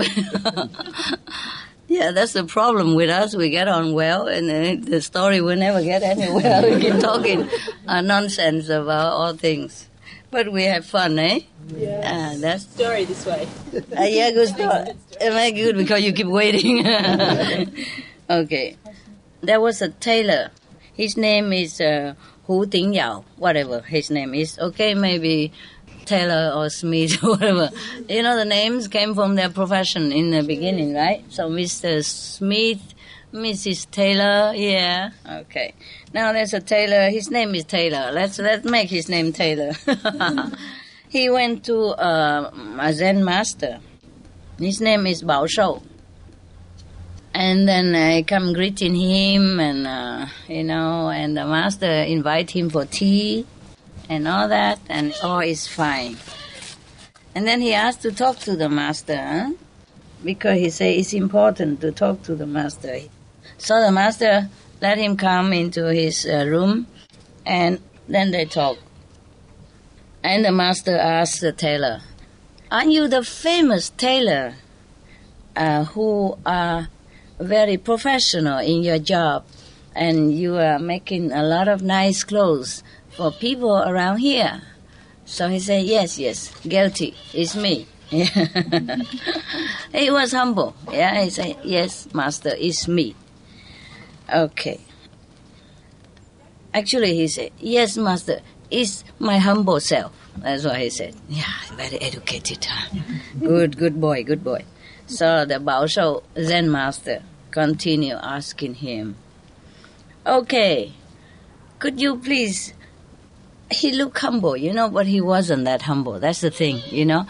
[1.95, 3.34] Yeah, that's the problem with us.
[3.34, 6.62] We get on well, and uh, the story will never get anywhere.
[6.69, 7.47] we keep talking
[7.88, 9.88] uh, nonsense about all things.
[10.29, 11.39] But we have fun, eh?
[11.73, 12.34] Yeah.
[12.36, 13.47] Uh, that's Story this way.
[13.97, 14.91] uh, yeah, good story.
[15.21, 16.86] Am I good because you keep waiting?
[18.29, 18.75] okay.
[19.39, 20.51] There was a tailor.
[20.93, 22.15] His name is uh,
[22.47, 24.60] Hu Ting Yao, whatever his name is.
[24.60, 25.53] Okay, maybe
[26.05, 27.69] Taylor or Smith or whatever.
[28.09, 31.23] You know, the names came from their profession in the beginning, right?
[31.29, 32.03] So Mr.
[32.03, 32.81] Smith,
[33.33, 33.89] Mrs.
[33.91, 35.73] Taylor, yeah, okay.
[36.13, 37.09] Now there's a Taylor.
[37.09, 38.11] His name is Taylor.
[38.11, 39.73] Let's let's make his name Taylor.
[41.09, 43.79] he went to uh, a Zen master.
[44.57, 45.81] His name is Bao Shou.
[47.33, 52.69] And then I come greeting him, and uh, you know, and the master invite him
[52.69, 53.45] for tea
[54.09, 56.17] and all that, and all is fine.
[57.33, 59.51] And then he asked to talk to the master, huh?
[60.23, 62.99] because he said it's important to talk to the master.
[63.57, 64.49] So the master
[64.81, 66.87] let him come into his uh, room,
[67.45, 68.77] and then they talk.
[70.23, 72.01] And the master asked the tailor,
[72.71, 74.55] "Aren't you the famous tailor
[75.55, 76.87] uh, who are
[77.39, 79.45] very professional in your job,
[79.95, 82.83] and you are making a lot of nice clothes?"
[83.15, 84.62] For people around here.
[85.25, 87.88] So he said, yes, yes, guilty, it's me.
[88.10, 88.28] he
[90.12, 90.75] was humble.
[90.91, 93.15] Yeah, he said, yes, master, it's me.
[94.34, 94.80] Okay.
[96.73, 100.12] Actually, he said, yes, master, it's my humble self.
[100.38, 101.15] That's what he said.
[101.30, 102.65] Yeah, very educated.
[102.65, 102.99] Huh?
[103.39, 104.65] good, good boy, good boy.
[105.08, 109.15] So the Bao Shou Zen master continued asking him,
[110.25, 110.93] okay,
[111.79, 112.73] could you please
[113.71, 116.19] he looked humble, you know, but he wasn't that humble.
[116.19, 117.25] That's the thing, you know.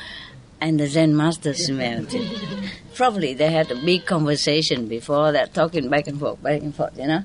[0.61, 2.71] And the Zen master smelled it.
[2.95, 6.97] Probably they had a big conversation before that, talking back and forth, back and forth,
[6.97, 7.23] you know.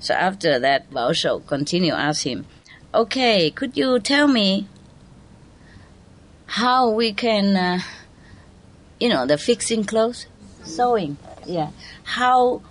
[0.00, 2.46] So after that, Bao Shou continue ask him,
[2.94, 4.68] okay, could you tell me
[6.46, 7.80] how we can, uh,
[9.00, 10.26] you know, the fixing clothes,
[10.62, 11.70] sewing, yeah,
[12.04, 12.62] how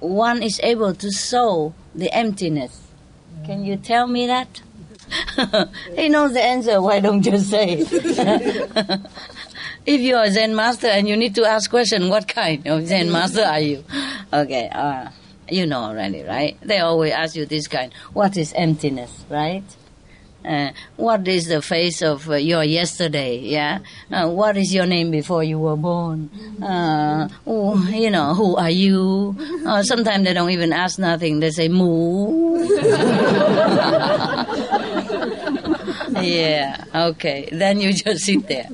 [0.00, 2.88] one is able to sew the emptiness.
[3.44, 4.62] Can you tell me that?
[5.96, 6.80] he knows the answer.
[6.80, 7.78] Why don't you say
[9.86, 13.10] if you are Zen master and you need to ask question, what kind of Zen
[13.10, 13.84] master are you?
[14.32, 15.10] Okay, uh,
[15.48, 16.56] you know already, right?
[16.62, 17.92] They always ask you this kind.
[18.12, 19.64] What is emptiness, right?
[20.44, 23.38] Uh, what is the face of uh, your yesterday?
[23.38, 23.80] Yeah.
[24.10, 26.30] Uh, what is your name before you were born?
[26.62, 27.28] Uh,
[27.90, 29.36] you know, who are you?
[29.66, 31.40] Uh, sometimes they don't even ask nothing.
[31.40, 32.56] They say moo.
[36.20, 36.84] yeah.
[36.94, 37.48] Okay.
[37.52, 38.68] Then you just sit there.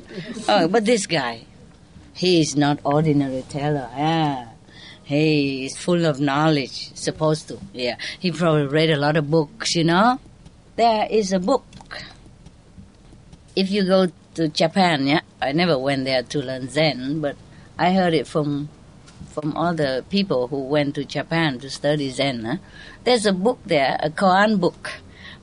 [0.49, 1.42] Oh, but this guy,
[2.14, 3.88] he is not ordinary teller.
[3.97, 4.49] Yeah.
[5.05, 6.94] He is full of knowledge.
[6.94, 7.59] Supposed to.
[7.72, 7.97] Yeah.
[8.18, 9.74] He probably read a lot of books.
[9.74, 10.20] You know.
[10.76, 11.64] There is a book
[13.57, 17.36] if you go to Japan, yeah, I never went there to learn Zen, but
[17.78, 18.68] I heard it from
[19.30, 22.44] from other people who went to Japan to study Zen.
[22.44, 22.57] Huh?
[23.05, 24.92] There's a book there, a koan book,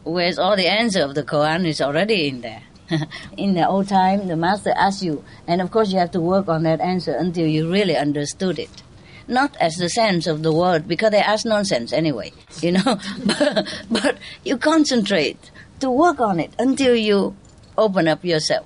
[0.03, 2.63] where all the answer of the koan is already in there.
[3.37, 6.47] in the old time, the master asks you, and of course you have to work
[6.47, 8.83] on that answer until you really understood it.
[9.27, 12.83] Not as the sense of the word, because they ask nonsense anyway, you know.
[13.25, 17.35] but, but you concentrate to work on it until you
[17.77, 18.65] open up yourself.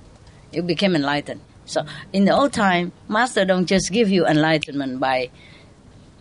[0.52, 1.40] You become enlightened.
[1.64, 5.30] So in the old time, master don't just give you enlightenment by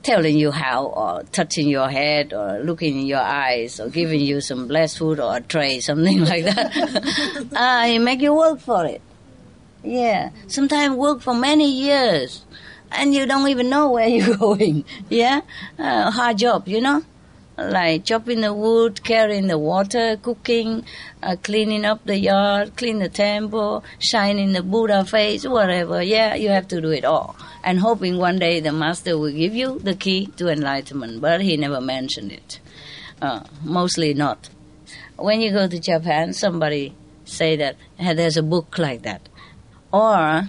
[0.07, 4.39] telling you how or touching your head or looking in your eyes or giving you
[4.39, 6.71] some blessed food or a tray, something like that.
[7.55, 9.01] ah, he make you work for it.
[9.83, 10.29] Yeah.
[10.47, 12.45] Sometimes work for many years
[12.89, 14.85] and you don't even know where you're going.
[15.09, 15.41] Yeah.
[15.77, 17.03] Uh, hard job, you know?
[17.57, 20.85] Like chopping the wood, carrying the water, cooking,
[21.23, 26.01] uh, cleaning up the yard, clean the temple, shining the Buddha face, whatever.
[26.01, 27.35] Yeah, you have to do it all.
[27.63, 31.57] And hoping one day the master will give you the key to enlightenment, but he
[31.57, 32.59] never mentioned it.
[33.21, 34.49] Uh, mostly not.
[35.17, 36.93] When you go to Japan, somebody
[37.25, 39.27] say that hey, there's a book like that.
[39.91, 40.43] Or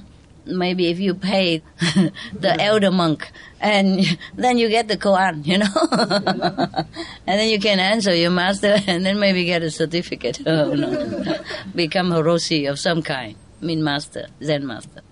[0.44, 1.62] maybe if you pay
[2.32, 3.30] the elder monk
[3.60, 5.66] and then you get the koan you know?
[7.26, 11.36] And then you can answer your master and then maybe get a certificate oh, no.
[11.74, 13.36] become a roshi of some kind.
[13.60, 15.02] Mean master zen master.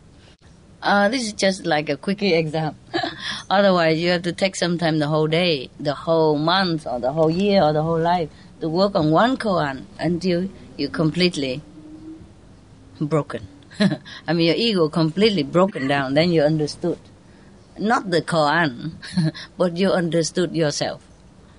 [0.82, 2.76] Uh, this is just like a quickie exam.
[3.50, 7.12] Otherwise you have to take some time the whole day the whole month or the
[7.12, 8.30] whole year or the whole life
[8.60, 11.60] to work on one koan until you completely
[13.00, 13.46] broken.
[14.26, 16.14] I mean, your ego completely broken down.
[16.14, 16.98] Then you understood,
[17.78, 18.92] not the koan,
[19.58, 21.02] but you understood yourself.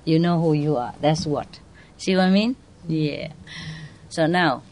[0.05, 0.93] You know who you are.
[1.01, 1.59] That's what.
[1.97, 2.55] See what I mean?
[2.87, 3.33] Yeah.
[4.09, 4.63] So now,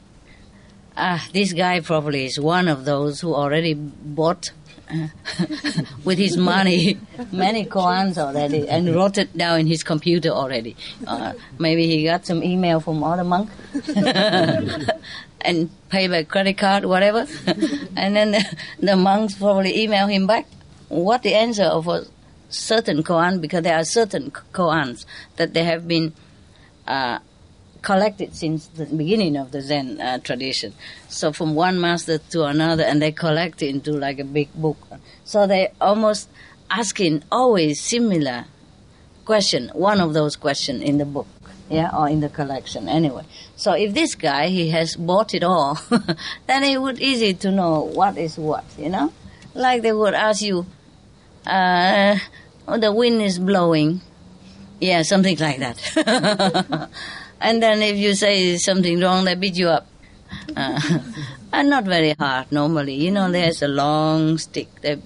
[0.95, 4.51] ah, this guy probably is one of those who already bought
[6.05, 6.99] with his money
[7.31, 10.75] many koans already and wrote it down in his computer already.
[11.05, 13.49] Uh, maybe he got some email from other monk
[15.41, 17.27] and pay by credit card, whatever.
[17.95, 20.47] and then the, the, monks probably email him back
[20.89, 22.05] what the answer of a
[22.49, 25.05] certain koan, because there are certain koans
[25.35, 26.13] that they have been
[26.87, 27.19] uh,
[27.81, 30.73] collected since the beginning of the Zen uh, tradition.
[31.07, 34.77] So from one master to another, and they collect it into like a big book.
[35.23, 36.29] So they almost
[36.69, 38.45] asking always similar
[39.25, 41.27] question, one of those questions in the book
[41.69, 43.23] yeah, or in the collection anyway.
[43.55, 45.79] So if this guy he has bought it all,
[46.47, 49.11] then it would easy to know what is what, you know.
[49.53, 50.65] Like they would ask you,
[51.45, 52.17] uh,
[52.67, 54.01] oh, the wind is blowing,
[54.79, 56.89] yeah, something like that.
[57.41, 59.87] and then if you say something wrong, they beat you up.
[60.55, 60.79] Uh,
[61.53, 63.31] and not very hard normally, you know.
[63.31, 64.97] There's a long stick they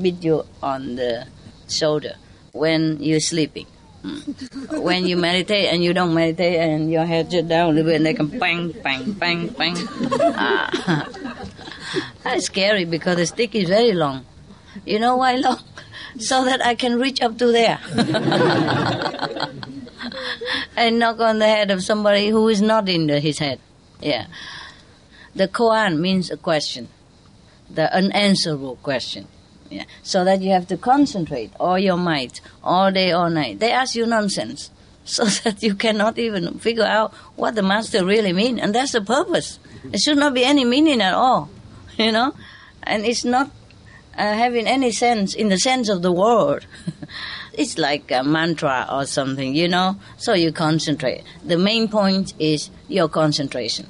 [0.00, 1.26] beat you on the
[1.68, 2.14] shoulder
[2.52, 3.66] when you're sleeping
[4.70, 7.96] when you meditate and you don't meditate and your head just down a little bit
[7.96, 9.76] and they can bang, bang, bang, bang.
[10.34, 11.08] Ah.
[12.24, 14.24] That's scary because the stick is very long.
[14.84, 15.60] You know why long?
[16.18, 17.80] So that I can reach up to there
[20.76, 23.60] and knock on the head of somebody who is not in the, his head.
[23.98, 24.26] Yeah.
[25.34, 26.88] The koan means a question,
[27.70, 29.26] the unanswerable question.
[29.70, 29.84] Yeah.
[30.02, 33.58] So that you have to concentrate all your might, all day, all night.
[33.58, 34.70] They ask you nonsense,
[35.04, 39.00] so that you cannot even figure out what the master really mean, and that's the
[39.00, 39.58] purpose.
[39.92, 41.48] It should not be any meaning at all,
[41.96, 42.34] you know,
[42.82, 43.50] and it's not
[44.16, 46.66] uh, having any sense in the sense of the word.
[47.52, 49.96] it's like a mantra or something, you know.
[50.16, 51.22] So you concentrate.
[51.44, 53.86] The main point is your concentration.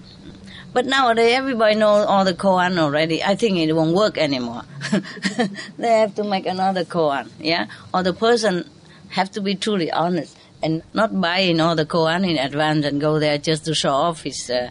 [0.72, 3.22] But nowadays, everybody knows all the koan already.
[3.22, 4.62] I think it won't work anymore.
[5.78, 7.66] they have to make another koan, yeah?
[7.92, 8.68] Or the person
[9.10, 13.18] have to be truly honest and not buying all the koan in advance and go
[13.18, 14.70] there just to show off his uh,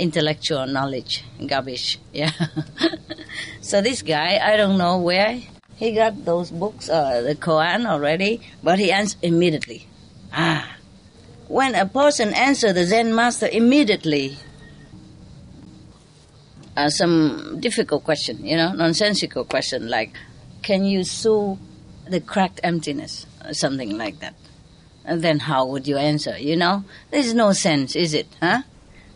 [0.00, 2.30] intellectual knowledge, garbage, yeah?
[3.60, 5.40] so this guy, I don't know where
[5.76, 9.86] he got those books, uh, the koan already, but he answered immediately.
[10.32, 10.76] Ah.
[11.48, 14.38] When a person answers the Zen master immediately,
[16.76, 20.12] uh, some difficult question, you know, nonsensical question like,
[20.62, 21.58] can you sue
[22.08, 23.26] the cracked emptiness?
[23.52, 24.34] Something like that.
[25.04, 26.38] And then how would you answer?
[26.38, 28.26] You know, there's no sense, is it?
[28.40, 28.62] Huh?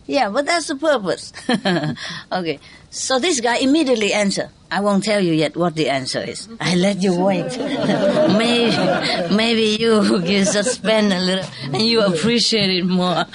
[0.05, 1.33] Yeah, but that's the purpose.
[2.31, 2.59] okay.
[2.91, 4.49] So this guy immediately answer.
[4.71, 6.47] I won't tell you yet what the answer is.
[6.59, 7.57] I let you wait.
[7.57, 13.25] maybe, maybe you you suspend a little and you appreciate it more.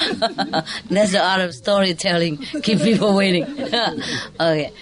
[0.90, 2.38] That's the art of storytelling.
[2.38, 3.44] Keep people waiting.
[4.40, 4.72] okay.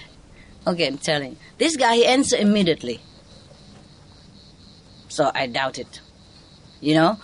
[0.66, 1.36] Okay, I'm telling.
[1.58, 3.00] This guy he answered immediately.
[5.08, 6.00] So I doubt it.
[6.80, 7.18] You know,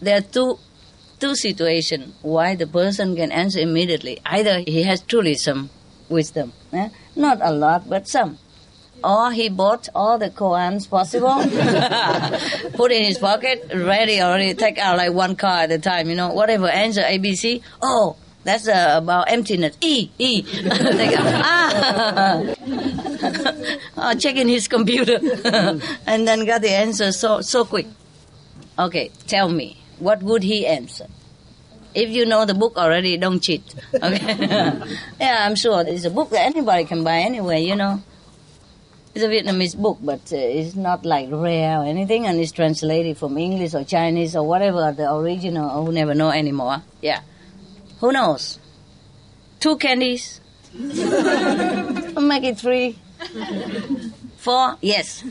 [0.00, 0.58] there are two
[1.20, 4.18] two situations why the person can answer immediately.
[4.24, 5.70] Either he has truly some
[6.08, 6.88] wisdom, eh?
[7.16, 8.38] not a lot, but some.
[9.02, 11.38] Or he bought all the koans possible,
[12.76, 16.16] put in his pocket, ready already, take out like one car at a time, you
[16.16, 17.62] know, whatever, answer ABC.
[17.80, 19.76] Oh, that's uh, about emptiness.
[19.80, 20.42] E, E.
[20.42, 21.42] Take out.
[21.44, 22.42] ah.
[23.98, 25.18] oh, checking his computer.
[26.06, 27.86] and then got the answer so, so quick.
[28.78, 31.06] Okay, tell me, what would he answer?
[31.98, 33.74] If you know the book already, don't cheat.
[33.92, 34.36] Okay?
[35.20, 38.00] yeah, I'm sure it's a book that anybody can buy anyway, you know.
[39.16, 43.18] It's a Vietnamese book, but uh, it's not like rare or anything, and it's translated
[43.18, 46.84] from English or Chinese or whatever the original, or who never know anymore.
[47.02, 47.22] Yeah.
[47.98, 48.60] Who knows?
[49.58, 50.40] Two candies.
[50.72, 52.96] I'll make it three.
[54.36, 54.76] Four?
[54.80, 55.24] Yes.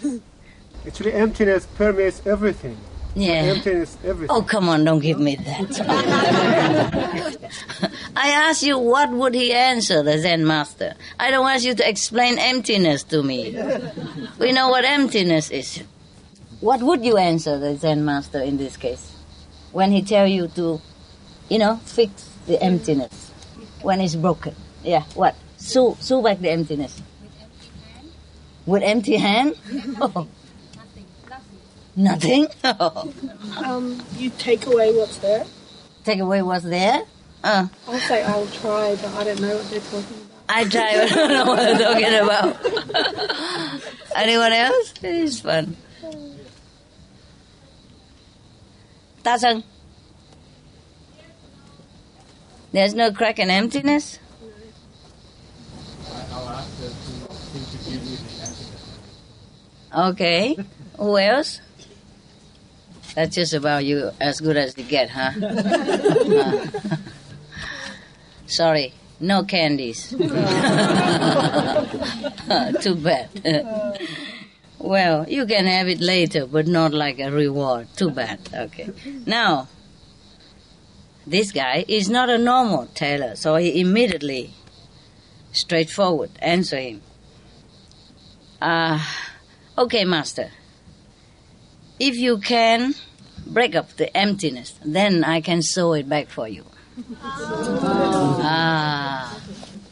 [0.85, 2.77] Actually, emptiness permeates everything.
[3.17, 3.57] Yeah.
[3.57, 4.35] Emptiness, everything.
[4.35, 5.81] Oh, come on, don't give me that.
[8.15, 10.93] I ask you what would he answer, the Zen master.
[11.19, 13.57] I don't want you to explain emptiness to me.
[14.37, 15.81] We know what emptiness is.
[16.59, 19.11] What would you answer the Zen master in this case?
[19.71, 20.79] When he tell you to,
[21.49, 23.31] you know, fix the emptiness.
[23.81, 24.53] When it's broken.
[24.83, 25.35] Yeah, what?
[25.57, 27.01] Sew, sew back the emptiness.
[28.67, 29.55] With empty hand.
[29.55, 29.97] With empty hand?
[30.15, 30.27] Oh.
[31.97, 32.47] Nothing?
[33.57, 35.43] Um, you take away what's there.
[36.05, 37.01] Take away what's there?
[37.43, 40.47] Uh, I'll say I'll try, but I don't know what they're talking about.
[40.47, 42.13] I try, but I don't know what they're talking
[43.73, 43.81] about.
[44.15, 44.93] Anyone else?
[45.01, 45.75] It's fun.
[49.23, 49.61] Ta
[52.71, 54.19] There's no crack and emptiness?
[59.95, 60.57] Okay.
[60.97, 61.61] Who else?
[63.17, 65.31] That's just about you as good as you get, huh?
[68.45, 70.09] Sorry, no candies.
[70.09, 70.19] Too
[72.93, 73.99] bad.
[74.77, 77.87] well, you can have it later, but not like a reward.
[77.95, 78.39] Too bad.
[78.53, 78.91] Okay.
[79.25, 79.67] Now,
[81.25, 84.51] this guy is not a normal tailor, so he immediately,
[85.53, 87.01] straightforward, answer him.
[88.61, 89.33] Ah,
[89.75, 90.51] okay, master.
[91.99, 92.93] If you can
[93.53, 96.63] break up the emptiness, then I can sew it back for you.
[98.43, 99.37] Ah.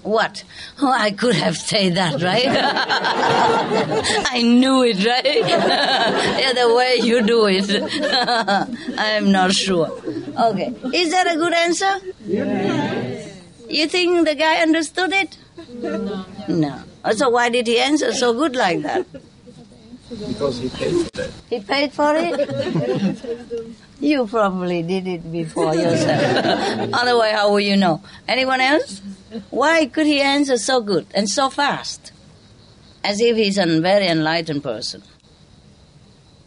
[0.06, 0.43] What?
[0.80, 2.45] Oh, I could have said that, right?
[4.32, 5.26] I knew it, right?
[5.26, 7.68] yeah, the way you do it.
[8.99, 9.89] I'm not sure.
[9.89, 10.72] Okay.
[10.93, 11.99] Is that a good answer?
[12.24, 13.41] Yes.
[13.68, 15.39] You think the guy understood it?
[15.74, 16.26] No.
[16.49, 16.84] No.
[17.14, 19.08] So why did he answer so good like that?
[20.10, 21.32] Because he paid for that.
[21.49, 23.68] He paid for it?
[23.99, 26.89] you probably did it before yourself.
[26.93, 28.03] Otherwise, how will you know?
[28.28, 29.01] Anyone else?
[29.49, 32.12] Why could he answer so good and so fast?
[33.03, 35.01] As if he's a very enlightened person.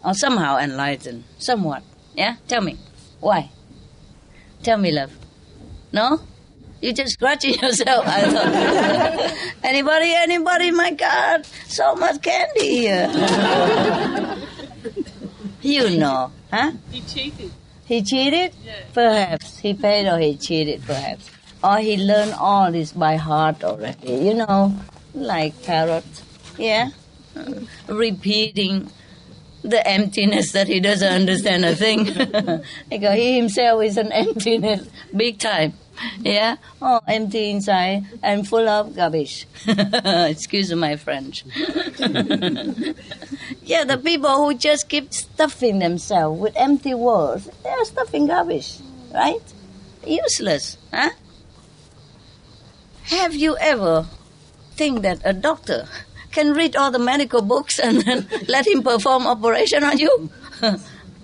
[0.05, 1.25] Or somehow enlightened.
[1.39, 1.83] Somewhat.
[2.15, 2.37] Yeah?
[2.47, 2.79] Tell me.
[3.21, 3.51] Why?
[4.63, 5.13] Tell me, love.
[5.93, 6.21] No?
[6.81, 8.05] You just scratching yourself.
[8.07, 9.55] I thought.
[9.63, 13.09] anybody, anybody, my God, so much candy here.
[15.63, 16.73] you know, huh?
[16.91, 17.51] He cheated.
[17.85, 18.55] He cheated?
[18.93, 19.59] Perhaps.
[19.59, 21.31] He paid or he cheated, perhaps.
[21.65, 24.79] Or he learned all this by heart already, you know,
[25.15, 26.05] like parrot.
[26.59, 26.91] Yeah?
[27.89, 28.91] Repeating
[29.63, 32.05] the emptiness that he doesn't understand a thing.
[32.91, 35.73] because he himself is an emptiness, big time.
[36.21, 36.57] Yeah?
[36.83, 39.47] Oh, empty inside and full of garbage.
[39.67, 41.45] Excuse my French.
[43.63, 48.79] yeah, the people who just keep stuffing themselves with empty words, they are stuffing garbage,
[49.15, 49.43] right?
[50.07, 51.11] Useless, huh?
[53.05, 54.07] Have you ever
[54.77, 55.89] think that a doctor
[56.31, 60.31] can read all the medical books and then let him perform operation on you?
[60.61, 60.77] huh?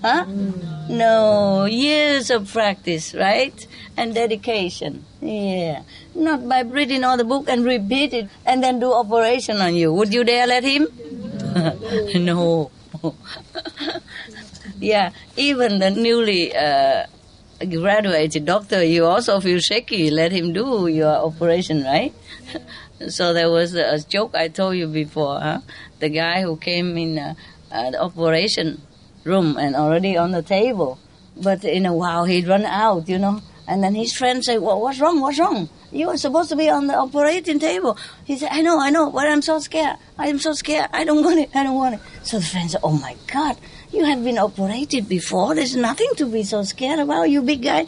[0.03, 0.89] Mm.
[0.89, 3.67] No, years of practice, right?
[3.97, 5.05] And dedication.
[5.21, 5.83] Yeah.
[6.15, 9.93] Not by reading all the book and repeat it and then do operation on you.
[9.93, 10.89] Would you dare let him?
[12.15, 12.71] no.
[14.81, 17.07] yeah, even the newly uh,
[17.59, 20.11] graduated doctor, you also feel shaky.
[20.11, 22.13] Let him do your operation, right?
[23.09, 25.41] so there was a joke I told you before.
[25.41, 25.61] Huh?
[26.01, 27.35] The guy who came in uh,
[27.71, 28.83] uh, the operation
[29.25, 30.99] room and already on the table,
[31.37, 33.41] but in a while he'd run out, you know.
[33.67, 35.21] And then his friend said, well, what's wrong?
[35.21, 35.69] What's wrong?
[35.91, 37.97] You were supposed to be on the operating table.
[38.25, 39.97] He said, I know, I know, but I'm so scared.
[40.19, 40.91] I'm so scared.
[40.93, 41.51] I don't want it.
[41.55, 42.01] I don't want it.
[42.23, 43.57] So the friend said, oh my God,
[43.91, 45.55] you have been operated before.
[45.55, 47.87] There's nothing to be so scared about, you big guy.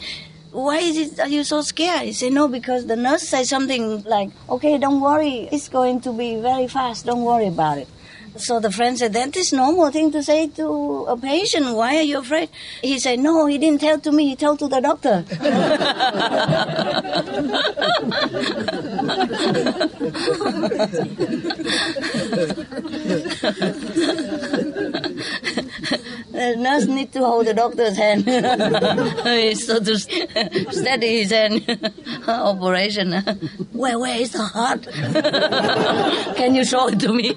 [0.51, 2.03] Why is it are you so scared?
[2.03, 5.49] He said, no, because the nurse said something like, okay, don't worry.
[5.51, 7.05] It's going to be very fast.
[7.05, 7.87] Don't worry about it.
[8.39, 11.75] So the friend said, that is normal thing to say to a patient.
[11.75, 12.49] Why are you afraid?
[12.81, 14.29] He said, no, he didn't tell to me.
[14.29, 15.25] He told to the doctor.
[26.37, 28.23] the nurse need to hold the doctor's hand.
[29.59, 31.65] so to steady his hand.
[32.27, 33.11] Operation.
[33.71, 34.87] Where, where is the heart?
[36.35, 37.33] Can you show it to me?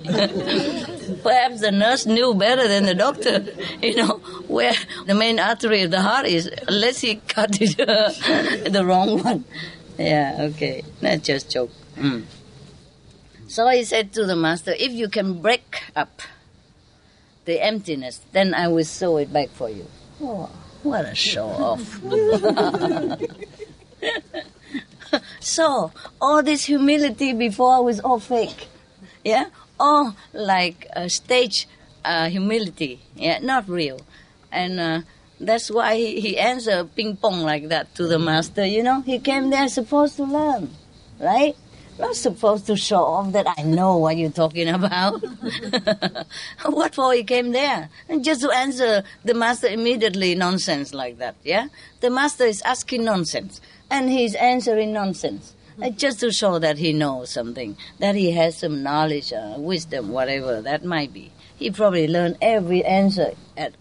[1.23, 3.47] Perhaps the nurse knew better than the doctor,
[3.83, 4.75] you know, where
[5.07, 7.77] the main artery of the heart is, unless he cut it
[8.73, 9.45] the wrong one.
[9.99, 10.83] Yeah, okay.
[11.01, 11.71] That's just joke.
[11.97, 12.25] Mm.
[13.49, 16.23] So he said to the master, if you can break up
[17.45, 19.87] the emptiness, then I will sew it back for you.
[20.21, 20.51] Oh,
[20.83, 22.01] what a show off.
[25.41, 28.69] so, all this humility before was all fake.
[29.25, 29.47] Yeah?
[29.79, 31.67] All like a stage
[32.05, 33.01] uh, humility.
[33.17, 34.01] Yeah, not real.
[34.53, 35.01] And uh,
[35.39, 38.65] that's why he, he answered ping pong like that to the master.
[38.65, 40.71] You know, he came there supposed to learn,
[41.19, 41.57] right?
[42.01, 45.21] Not supposed to show off that I know what you're talking about.
[46.65, 47.91] what for he came there?
[48.09, 51.69] And just to answer the master immediately nonsense like that, yeah?
[52.01, 55.55] The master is asking nonsense and he's answering nonsense.
[55.83, 60.11] Uh, just to show that he knows something, that he has some knowledge, uh, wisdom,
[60.11, 61.31] whatever that might be.
[61.57, 63.75] He probably learned every answer at,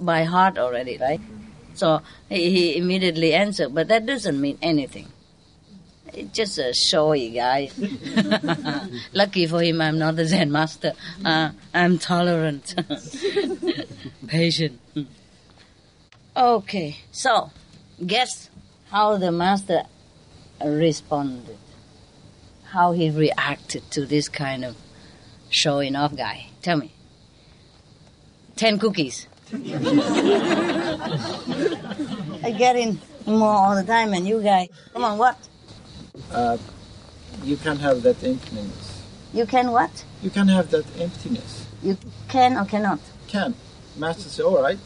[0.00, 1.20] by heart already, right?
[1.74, 5.08] So he, he immediately answered, but that doesn't mean anything.
[6.18, 7.70] It's just a showy guy.
[9.12, 10.94] Lucky for him, I'm not a Zen master.
[11.24, 12.74] Uh, I'm tolerant,
[14.26, 14.80] patient.
[16.36, 17.52] Okay, so
[18.04, 18.50] guess
[18.90, 19.84] how the master
[20.64, 21.56] responded,
[22.64, 24.76] how he reacted to this kind of
[25.50, 26.46] showing off guy.
[26.62, 26.92] Tell me.
[28.56, 29.28] Ten cookies.
[29.52, 29.56] I
[32.58, 35.38] get in more all the time, and you guys, come on, what?
[36.32, 36.56] Uh,
[37.44, 39.02] you can have that emptiness.
[39.32, 40.04] You can what?
[40.22, 41.66] You can have that emptiness.
[41.82, 41.96] You
[42.28, 43.00] can or cannot?
[43.28, 43.54] Can.
[43.96, 44.78] Master say, all right.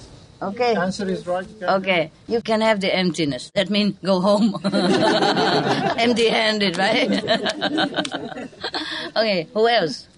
[0.42, 0.74] Okay.
[0.74, 1.46] Answer is right.
[1.60, 3.52] You Okay, you can have the emptiness.
[3.54, 7.08] That means go home empty handed, right?
[9.16, 10.08] okay, who else?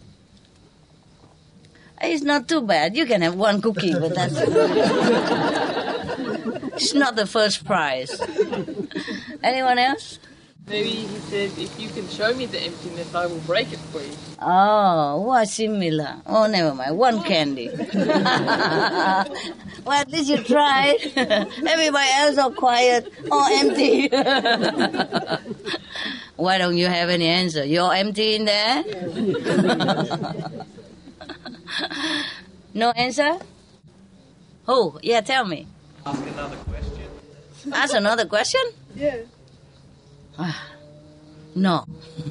[2.01, 2.97] It's not too bad.
[2.97, 4.35] You can have one cookie, but that's.
[6.75, 8.19] it's not the first prize.
[9.43, 10.19] Anyone else?
[10.67, 14.01] Maybe he said, if you can show me the emptiness, I will break it for
[14.01, 14.11] you.
[14.41, 16.17] Oh, what similar.
[16.27, 16.97] Oh, never mind.
[16.97, 17.69] One candy.
[17.95, 19.27] well,
[19.93, 20.97] at least you tried.
[21.17, 24.09] Everybody else all quiet, all empty.
[26.37, 27.62] Why don't you have any answer?
[27.65, 28.83] You're empty in there?
[32.75, 33.39] no answer?
[34.65, 34.99] Who?
[35.03, 35.67] Yeah, tell me.
[36.07, 37.03] Ask another question.
[37.73, 38.62] Ask another question?
[38.97, 39.17] Yeah.
[41.57, 41.85] No.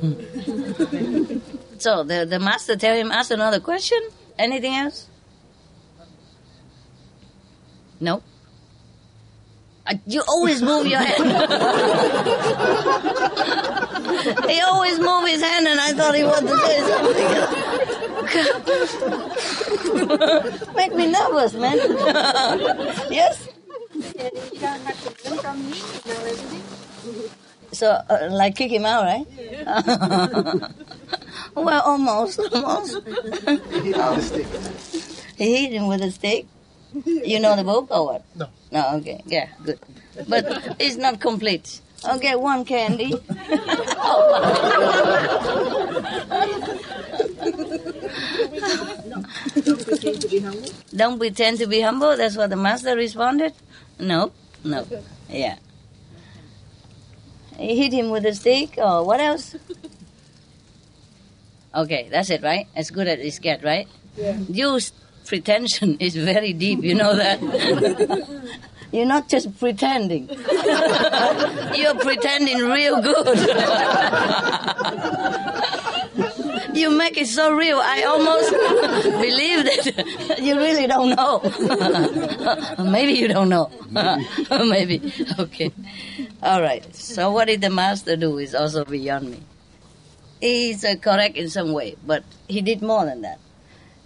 [1.77, 3.99] so the, the master tell him ask another question?
[4.37, 5.07] Anything else?
[7.99, 8.21] No.
[9.85, 11.23] Uh, you always move your hand.
[14.49, 17.27] he always move his hand, and I thought he wanted to say something.
[20.75, 21.77] Make me nervous, man.
[23.11, 23.47] yes.
[23.93, 25.73] You don't have to me, you
[26.05, 26.63] know everything.
[27.73, 29.25] So, uh, like kick him out, right?
[31.55, 33.01] well, almost, almost.
[33.07, 34.47] he hit him with a stick.
[35.37, 36.45] He hit him with a stick.
[37.05, 38.23] You know the book or what?
[38.35, 38.47] No.
[38.71, 39.79] No, okay, yeah, good.
[40.27, 41.81] But it's not complete.
[42.07, 43.09] Okay, one candy.
[50.95, 52.15] Don't pretend to be humble.
[52.17, 53.53] That's what the master responded.
[53.99, 54.31] No,
[54.63, 54.85] no,
[55.29, 55.57] yeah.
[57.57, 59.55] He hit him with a stick, or what else?
[61.75, 62.67] Okay, that's it, right?
[62.75, 63.87] As good as it gets, right?
[64.15, 64.37] Yeah.
[64.47, 64.79] Your
[65.25, 67.41] pretension is very deep, you know that?
[68.91, 70.29] You're not just pretending.
[70.29, 73.39] You're pretending real good.
[76.75, 77.79] You make it so real.
[77.79, 78.51] I almost
[79.03, 81.41] believe that you really don't know.
[82.91, 83.69] Maybe you don't know.
[84.49, 85.01] Maybe.
[85.39, 85.71] Okay.
[86.41, 86.83] All right.
[86.95, 89.39] So what did the master do is also beyond me.
[90.41, 93.39] He's uh, correct in some way, but he did more than that.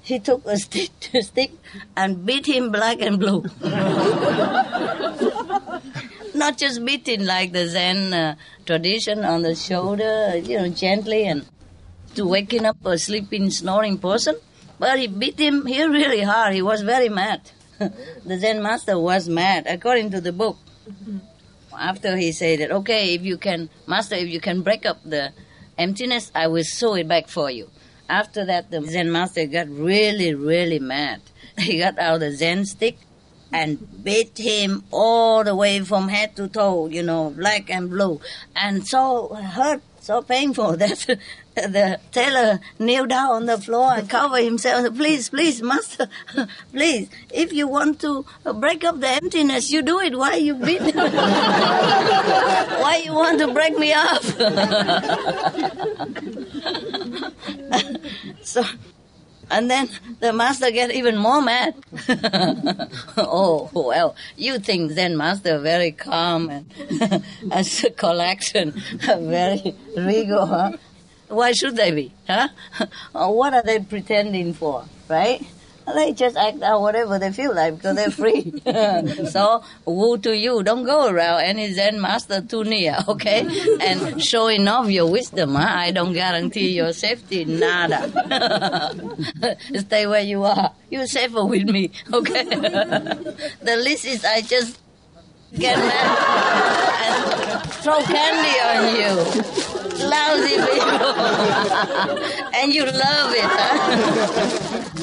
[0.02, 0.92] He took a stick,
[1.22, 1.52] stick
[1.98, 3.44] and beat him black and blue.
[6.34, 11.46] Not just beating like the Zen uh, tradition on the shoulder, you know, gently and
[12.18, 14.36] to waking up a sleeping, snoring person,
[14.80, 16.54] but he beat him here really hard.
[16.54, 17.52] He was very mad.
[17.80, 20.58] the Zen master was mad, according to the book.
[21.78, 25.32] After he said that, okay, if you can, master, if you can break up the
[25.78, 27.70] emptiness, I will sew it back for you.
[28.10, 31.22] After that, the Zen master got really, really mad.
[31.58, 32.98] He got out the Zen stick
[33.52, 38.20] and beat him all the way from head to toe, you know, black and blue,
[38.56, 41.20] and so hurt, so painful that
[41.58, 44.96] the tailor kneel down on the floor and cover himself.
[44.96, 46.08] Please, please, master,
[46.72, 48.24] please, if you want to
[48.56, 50.16] break up the emptiness, you do it.
[50.16, 50.82] Why you beat?
[50.96, 54.22] Why you want to break me up?
[58.44, 58.64] so
[59.50, 59.90] and then
[60.20, 61.74] the master get even more mad.
[63.18, 66.72] oh well, you think Zen master very calm and
[67.52, 70.74] as a collection, very regal, huh?
[71.28, 72.48] Why should they be, huh?
[73.12, 75.46] what are they pretending for, right?
[75.94, 78.52] They just act out whatever they feel like because they're free.
[79.30, 80.62] so, woe to you.
[80.62, 83.48] Don't go around any Zen master too near, okay?
[83.80, 85.66] And showing off your wisdom, huh?
[85.66, 88.04] I don't guarantee your safety, nada.
[89.76, 90.74] Stay where you are.
[90.90, 92.44] You're safer with me, okay?
[92.44, 94.80] the least is I just
[95.56, 99.77] get mad and throw candy on you.
[100.00, 101.14] Lousy people.
[102.56, 103.88] and you love it, huh?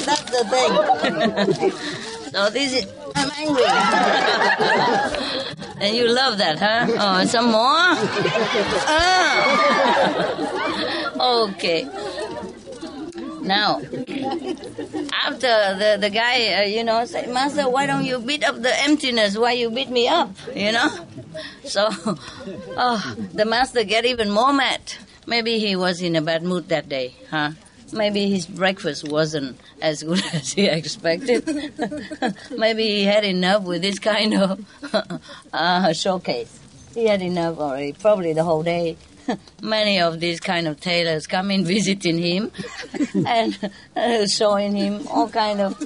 [0.06, 1.70] That's the thing.
[2.32, 3.64] so this is, I'm angry.
[5.80, 6.86] and you love that, huh?
[6.98, 7.96] Oh, some more?
[11.16, 11.50] Oh.
[11.54, 11.88] Okay.
[13.44, 13.80] Now,
[15.12, 18.74] after the, the guy, uh, you know, say, Master, why don't you beat up the
[18.82, 19.36] emptiness?
[19.36, 20.30] Why you beat me up?
[20.54, 20.88] You know?
[21.64, 21.88] So,
[22.76, 24.80] oh, the master get even more mad.
[25.26, 27.52] Maybe he was in a bad mood that day, huh?
[27.92, 31.46] Maybe his breakfast wasn't as good as he expected.
[32.50, 34.64] Maybe he had enough with this kind of
[35.52, 36.60] uh, showcase.
[36.94, 38.96] He had enough already, probably the whole day.
[39.62, 42.50] Many of these kind of tailors come in visiting him
[43.26, 45.74] and uh, showing him all kind of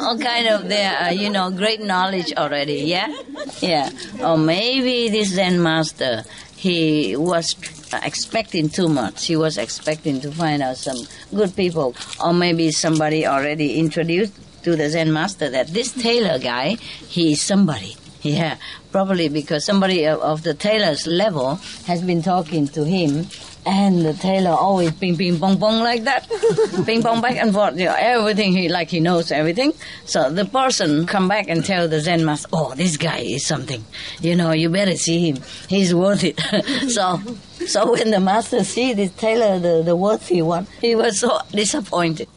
[0.00, 2.82] all kind of their, uh, you know, great knowledge already.
[2.82, 3.14] Yeah,
[3.60, 3.90] yeah.
[4.22, 6.24] Or maybe this Zen master,
[6.56, 7.56] he was
[7.92, 9.26] expecting too much.
[9.26, 10.98] He was expecting to find out some
[11.34, 14.34] good people, or maybe somebody already introduced
[14.68, 16.76] to the Zen master that this tailor guy,
[17.08, 17.96] he is somebody.
[18.20, 18.56] Yeah,
[18.90, 21.54] probably because somebody of, the tailor's level
[21.86, 23.28] has been talking to him
[23.64, 26.28] and the tailor always ping ping pong pong like that,
[26.84, 27.78] ping pong back and forth.
[27.78, 29.72] You know, everything he like he knows everything.
[30.04, 33.84] So the person come back and tell the Zen master, "Oh, this guy is something.
[34.20, 35.38] You know, you better see him.
[35.68, 36.40] He's worth it."
[36.90, 37.20] so,
[37.66, 42.28] so when the master see this tailor, the the worthy one, he was so disappointed,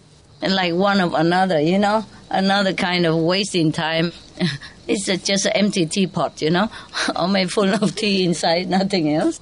[0.42, 4.12] like one of another, you know, another kind of wasting time.
[4.88, 6.70] It's just an empty teapot, you know,
[7.30, 9.40] maybe full of tea inside, nothing else.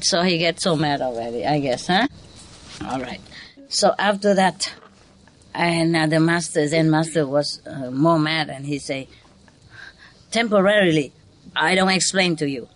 [0.00, 2.06] So he gets so mad already, I guess, huh?
[2.84, 3.20] All right.
[3.68, 4.72] So after that,
[5.54, 9.08] and uh, the master, Zen master, was uh, more mad, and he say,
[10.30, 11.12] temporarily,
[11.56, 12.68] I don't explain to you.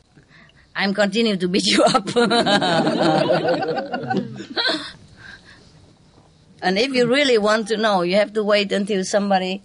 [0.75, 2.07] I'm continuing to beat you up.
[6.63, 9.63] and if you really want to know, you have to wait until somebody,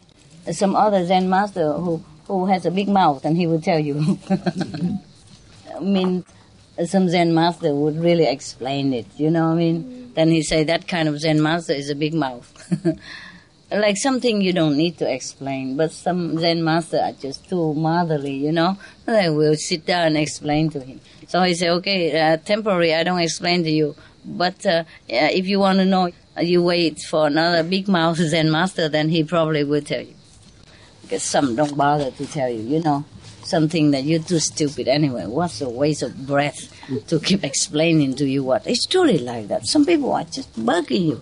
[0.51, 4.17] some other Zen master who, who has a big mouth, and he will tell you.
[5.75, 6.23] I mean,
[6.85, 10.11] some Zen master would really explain it, you know what I mean?
[10.15, 12.51] Then he say that kind of Zen master is a big mouth.
[13.71, 18.33] like something you don't need to explain, but some Zen master are just too motherly,
[18.33, 18.77] you know?
[19.05, 21.01] They will sit down and explain to him.
[21.27, 25.59] So he say, okay, uh, temporary, I don't explain to you, but uh, if you
[25.59, 26.11] want to know,
[26.41, 30.15] you wait for another big mouth Zen master, then he probably will tell you.
[31.01, 33.05] Because some don't bother to tell you, you know?
[33.45, 35.25] something that you're too stupid anyway.
[35.25, 36.73] What's a waste of breath
[37.07, 38.65] to keep explaining to you what?
[38.67, 39.67] It's truly like that.
[39.67, 41.21] Some people are just bugging you.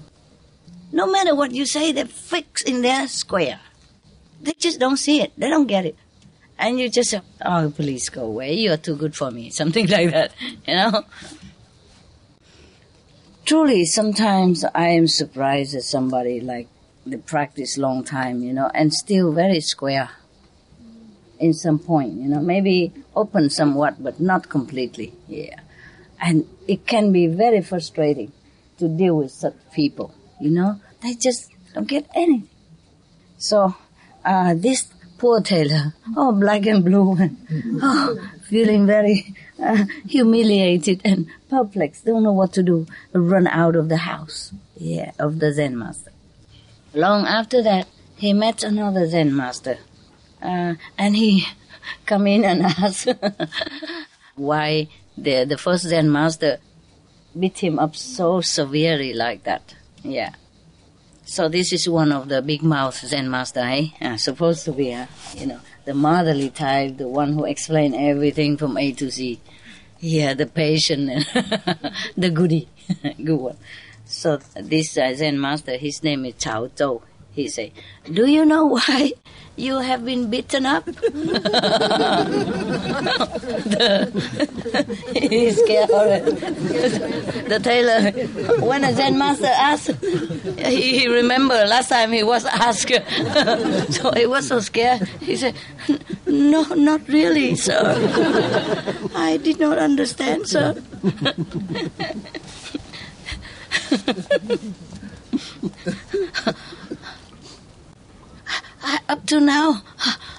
[0.91, 3.59] No matter what you say, they're fixed in their square.
[4.41, 5.33] They just don't see it.
[5.37, 5.95] They don't get it.
[6.57, 8.53] And you just say, oh, please go away.
[8.53, 9.49] You're too good for me.
[9.61, 10.31] Something like that,
[10.67, 11.03] you know?
[13.45, 16.67] Truly, sometimes I am surprised at somebody like
[17.05, 20.09] they practice long time, you know, and still very square
[21.39, 25.59] in some point, you know, maybe open somewhat, but not completely, yeah.
[26.21, 28.31] And it can be very frustrating
[28.77, 32.47] to deal with such people, you know, they just don't get anything.
[33.37, 33.75] So,
[34.23, 37.37] uh, this poor tailor, oh, black and blue, and
[37.83, 38.17] oh,
[38.49, 44.01] feeling very uh, humiliated and perplexed, don't know what to do, run out of the
[44.11, 46.11] house, yeah, of the Zen master.
[46.93, 47.87] Long after that,
[48.17, 49.77] he met another Zen master,
[50.41, 51.45] uh, and he
[52.05, 53.07] come in and ask
[54.35, 54.87] why
[55.17, 56.57] the the first Zen master
[57.39, 59.75] beat him up so severely like that.
[60.03, 60.33] Yeah.
[61.25, 63.87] So this is one of the big mouth Zen master, eh?
[64.01, 68.57] Uh, supposed to be, uh, you know, the motherly type, the one who explain everything
[68.57, 69.39] from A to Z.
[70.05, 71.07] Yeah, the patient,
[72.17, 72.67] the goody,
[73.23, 73.57] good one.
[74.03, 77.01] So this uh, Zen master, his name is Chao Zhou.
[77.33, 77.73] He say,
[78.05, 79.13] "Do you know why
[79.55, 80.93] you have been beaten up?" the,
[85.29, 85.89] he's scared
[87.49, 88.11] the tailor,
[88.61, 89.97] when a Zen master asked,
[90.59, 92.93] he, he remember last time he was asked,
[93.89, 95.07] so he was so scared.
[95.19, 95.55] He said,
[96.27, 97.81] "No, not really, sir.
[99.15, 100.77] I did not understand, sir."
[108.83, 109.81] I, up to now,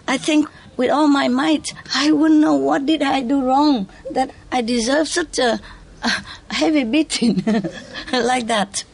[0.07, 4.31] I think with all my might, I wouldn't know what did I do wrong that
[4.53, 5.61] I deserve such a,
[6.03, 6.25] a
[6.55, 7.43] heavy beating
[8.13, 8.85] like that.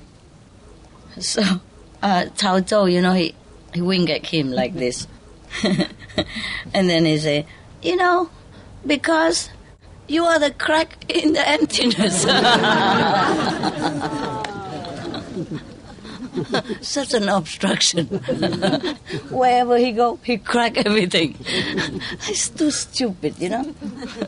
[1.19, 1.43] So,
[2.03, 3.35] uh, Cao Zhou, you know, he,
[3.75, 5.07] he winked at him like this.
[5.65, 7.47] and then he said,
[7.83, 8.31] you know,
[8.87, 9.51] because
[10.07, 12.25] you are the crack in the emptiness.
[16.81, 18.07] Such an obstruction.
[19.31, 21.37] Wherever he go, he crack everything.
[22.29, 23.75] It's too stupid, you know.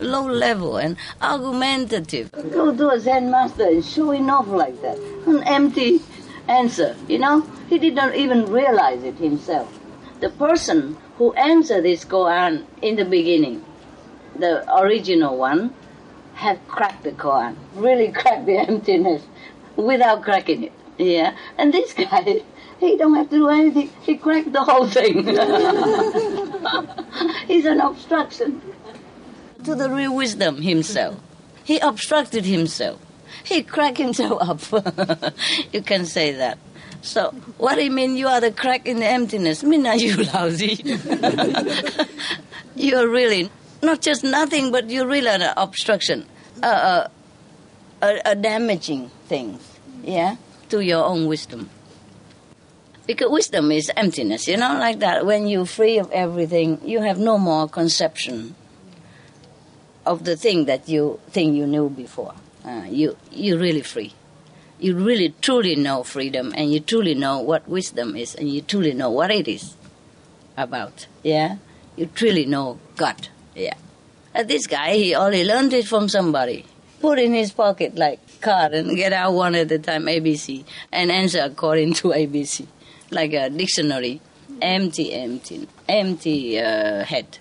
[0.01, 2.33] Low level and argumentative.
[2.33, 4.99] Go to a Zen master and showing off like that.
[5.27, 6.01] An empty
[6.49, 7.43] answer, you know.
[7.69, 9.79] He did not even realize it himself.
[10.21, 13.65] The person who answered this koan in the beginning,
[14.39, 15.75] the original one,
[16.35, 19.23] have cracked the koan, really cracked the emptiness
[19.77, 20.73] without cracking it.
[20.99, 22.43] Yeah, and this guy,
[22.79, 23.91] he don't have to do anything.
[24.03, 25.27] He cracked the whole thing.
[27.47, 28.61] He's an obstruction
[29.65, 31.19] to the real wisdom himself.
[31.65, 33.01] He obstructed himself.
[33.45, 35.35] He cracked himself up.
[35.73, 36.59] you can say that.
[37.03, 39.65] So, what do you mean you are the crack in the emptiness?
[39.65, 40.79] mean are you lousy?
[42.77, 43.51] you're really
[43.83, 46.25] not just nothing, but you're really an obstruction,
[46.63, 47.09] uh, uh,
[48.03, 49.59] a, a damaging thing,
[50.05, 50.37] yeah,
[50.73, 51.69] to your own wisdom.
[53.07, 55.27] Because wisdom is emptiness, you know, like that.
[55.27, 58.55] When you're free of everything, you have no more conception
[60.07, 62.35] of the thing that you think you knew before.
[62.65, 64.15] Uh, you you're really free.
[64.79, 68.95] You really truly know freedom, and you truly know what wisdom is, and you truly
[68.95, 69.77] know what it is
[70.57, 71.07] about.
[71.23, 71.59] Yeah,
[71.97, 73.29] you truly know God.
[73.55, 73.75] Yeah.
[74.33, 76.65] And this guy, he only learned it from somebody.
[77.01, 81.11] Put in his pocket like card and get out one at a time, ABC, and
[81.11, 82.67] answer according to ABC,
[83.11, 84.21] like a dictionary.
[84.61, 87.39] Empty, empty, empty uh, head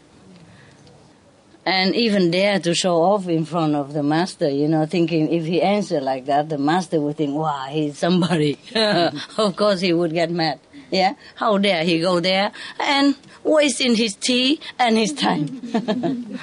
[1.65, 5.45] and even dare to show off in front of the master, you know, thinking if
[5.45, 8.57] he answered like that, the master would think, wow, he's somebody.
[8.75, 10.59] of course he would get mad.
[10.89, 11.13] Yeah?
[11.35, 16.39] How dare he go there and wasting his tea and his time.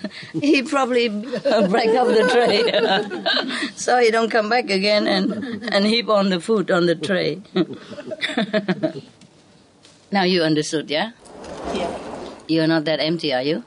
[0.34, 6.10] he probably break up the tray so he don't come back again and, and heap
[6.10, 7.42] on the food on the tray.
[10.12, 11.12] now you understood, yeah?
[11.74, 11.98] Yeah.
[12.48, 13.64] You're not that empty, are you?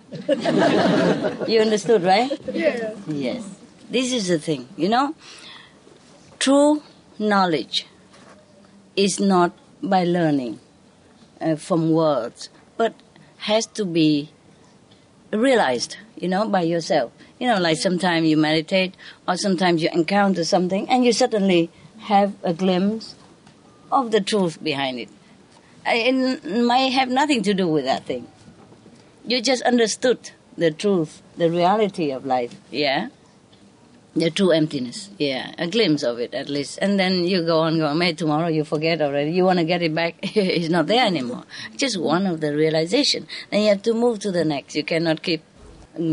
[1.47, 2.33] you understood, right?
[2.53, 2.95] Yeah.
[3.07, 3.49] Yes.
[3.89, 5.15] This is the thing, you know?
[6.39, 6.83] True
[7.19, 7.87] knowledge
[8.97, 9.53] is not
[9.83, 10.59] by learning
[11.41, 12.95] uh, from words, but
[13.39, 14.31] has to be
[15.33, 17.13] realized, you know, by yourself.
[17.39, 18.95] You know, like sometimes you meditate
[19.27, 21.71] or sometimes you encounter something and you suddenly
[22.01, 23.15] have a glimpse
[23.91, 25.09] of the truth behind it.
[25.85, 28.29] It might have nothing to do with that thing
[29.25, 33.09] you just understood the truth, the reality of life, yeah?
[34.15, 36.79] The true emptiness, yeah, a glimpse of it at least.
[36.83, 39.31] And then you go on, go on, maybe tomorrow you forget already.
[39.31, 41.45] You want to get it back, it's not there anymore.
[41.77, 43.27] Just one of the realization.
[43.51, 44.75] Then you have to move to the next.
[44.77, 45.43] You cannot keep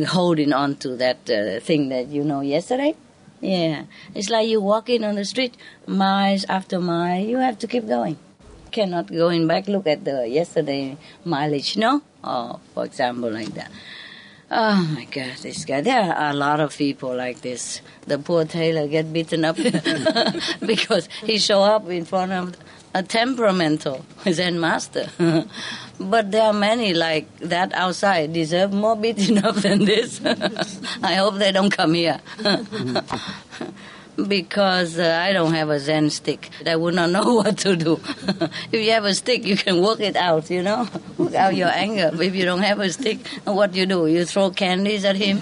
[0.08, 2.96] holding on to that uh, thing that you know yesterday.
[3.42, 3.84] Yeah,
[4.14, 5.56] it's like you walking on the street,
[5.88, 7.24] miles after mile.
[7.24, 8.18] You have to keep going.
[8.72, 9.68] Cannot going back.
[9.68, 12.02] Look at the yesterday mileage, no?
[12.24, 13.72] Oh, for example, like that.
[14.52, 15.82] Oh my God, this guy.
[15.82, 17.82] There are a lot of people like this.
[18.08, 19.58] The poor tailor get beaten up
[20.66, 22.58] because he show up in front of
[22.96, 25.08] a temperamental Zen master.
[26.00, 30.20] but there are many like that outside deserve more beating up than this.
[31.04, 32.20] I hope they don't come here.
[34.28, 36.50] Because uh, I don't have a Zen stick.
[36.66, 38.00] I would not know what to do.
[38.72, 41.70] if you have a stick, you can work it out, you know, work out your
[41.70, 42.12] anger.
[42.12, 44.08] But if you don't have a stick, what do you do?
[44.08, 45.40] You throw candies at him.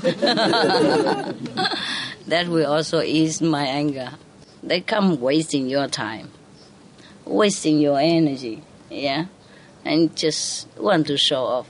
[2.27, 4.11] that will also ease my anger.
[4.63, 6.29] They come wasting your time,
[7.25, 9.27] wasting your energy, yeah,
[9.85, 11.69] and just want to show off.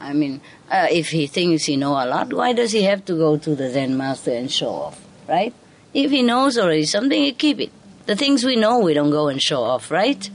[0.00, 0.40] I mean,
[0.70, 3.54] uh, if he thinks he know a lot, why does he have to go to
[3.54, 5.52] the Zen master and show off, right?
[5.98, 7.72] If he knows already something, he keep it.
[8.06, 10.30] The things we know, we don't go and show off, right?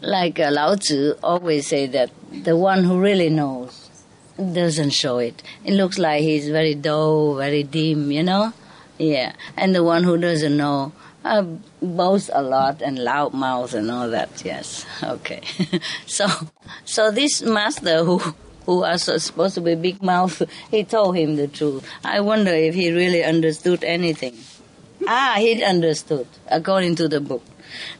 [0.00, 3.90] Like uh, Lao Tzu always say that the one who really knows
[4.38, 5.42] doesn't show it.
[5.62, 8.54] It looks like he's very dull, very dim, you know?
[8.96, 9.34] Yeah.
[9.58, 10.92] And the one who doesn't know
[11.22, 11.42] uh,
[11.82, 14.42] boasts a lot and loud mouth and all that.
[14.42, 14.86] Yes.
[15.02, 15.42] Okay.
[16.06, 16.26] so,
[16.86, 18.22] so this master who
[18.68, 21.88] who so supposed to be big mouth, he told him the truth.
[22.04, 24.36] I wonder if he really understood anything.
[25.06, 27.42] Ah, he understood, according to the book.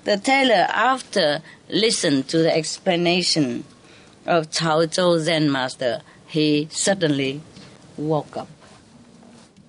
[0.05, 1.41] The tailor, after
[1.71, 3.65] listened to the explanation
[4.27, 7.41] of Cao Zhou Zen master, he suddenly
[7.97, 8.49] woke up.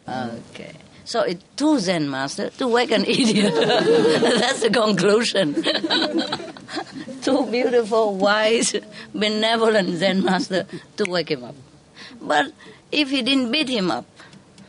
[0.05, 0.73] Okay.
[1.05, 3.53] So it took Zen master to wake an idiot.
[3.55, 5.63] That's the conclusion.
[7.21, 8.75] Two beautiful, wise,
[9.13, 10.65] benevolent Zen master
[10.97, 11.55] to wake him up.
[12.21, 12.53] But
[12.91, 14.05] if he didn't beat him up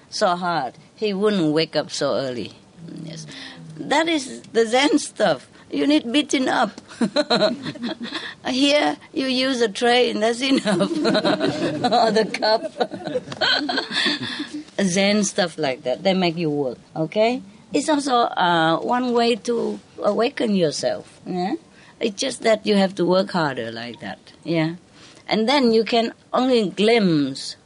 [0.08, 2.52] so hard, he wouldn't wake up so early.
[3.02, 3.26] Yes.
[3.76, 5.48] That is the Zen stuff.
[5.70, 6.80] You need beating up.
[8.46, 10.66] Here, you use a tray and that's enough.
[10.90, 12.74] or the cup.
[14.82, 16.02] Zen stuff like that.
[16.02, 17.42] They make you work, okay?
[17.72, 21.20] It's also uh, one way to awaken yourself.
[21.24, 21.54] Yeah?
[22.00, 24.32] It's just that you have to work harder like that.
[24.42, 24.76] Yeah?
[25.28, 27.56] And then you can only glimpse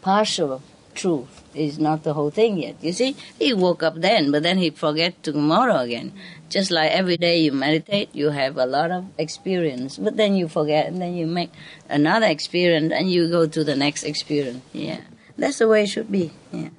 [0.00, 0.62] partial
[0.94, 1.38] truth.
[1.54, 2.76] Is not the whole thing yet.
[2.80, 6.14] You see, he woke up then, but then he forget tomorrow again.
[6.48, 10.48] Just like every day you meditate, you have a lot of experience, but then you
[10.48, 11.52] forget, and then you make
[11.90, 14.62] another experience, and you go to the next experience.
[14.72, 15.02] Yeah,
[15.36, 16.32] that's the way it should be.
[16.52, 16.70] Yeah.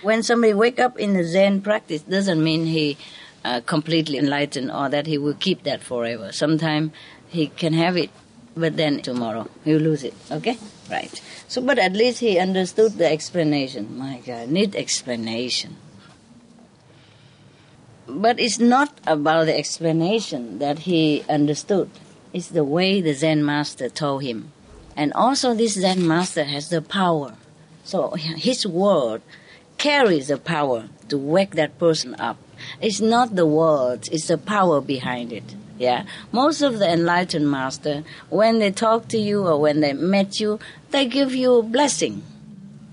[0.00, 2.96] When somebody wake up in the Zen practice, doesn't mean he
[3.46, 6.32] uh, completely enlightened or that he will keep that forever.
[6.32, 6.90] Sometimes
[7.28, 8.10] he can have it,
[8.56, 10.14] but then tomorrow he'll lose it.
[10.30, 10.58] Okay,
[10.90, 11.22] right.
[11.46, 13.96] So, but at least he understood the explanation.
[13.96, 15.76] My God, need explanation.
[18.08, 21.90] But it's not about the explanation that he understood.
[22.32, 24.52] It's the way the Zen master told him.
[24.96, 27.34] And also this Zen master has the power.
[27.84, 29.22] So his word
[29.78, 32.38] carries the power to wake that person up.
[32.80, 35.54] It's not the words, it's the power behind it.
[35.78, 36.04] Yeah.
[36.32, 40.58] Most of the enlightened master, when they talk to you or when they met you,
[40.90, 42.22] they give you a blessing.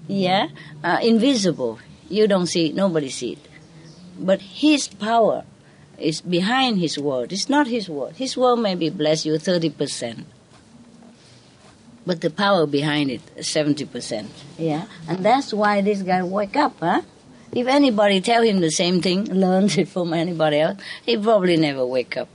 [0.08, 0.50] Yeah.
[0.84, 1.80] Uh, invisible.
[2.10, 3.48] You don't see it, nobody see it.
[4.20, 5.46] But his power
[5.98, 7.32] is behind his word.
[7.32, 8.18] It's not his word.
[8.18, 10.26] His word maybe bless you 30%.
[12.06, 14.28] But the power behind it, 70%.
[14.58, 14.88] Yeah.
[15.08, 17.02] And that's why this guy wake up, huh?
[17.56, 21.86] If anybody tell him the same thing, learns it from anybody else, he probably never
[21.86, 22.28] wake up.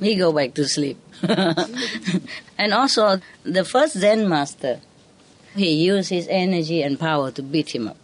[0.00, 0.98] He go back to sleep.
[2.58, 4.80] and also, the first Zen master,
[5.54, 7.96] he used his energy and power to beat him up.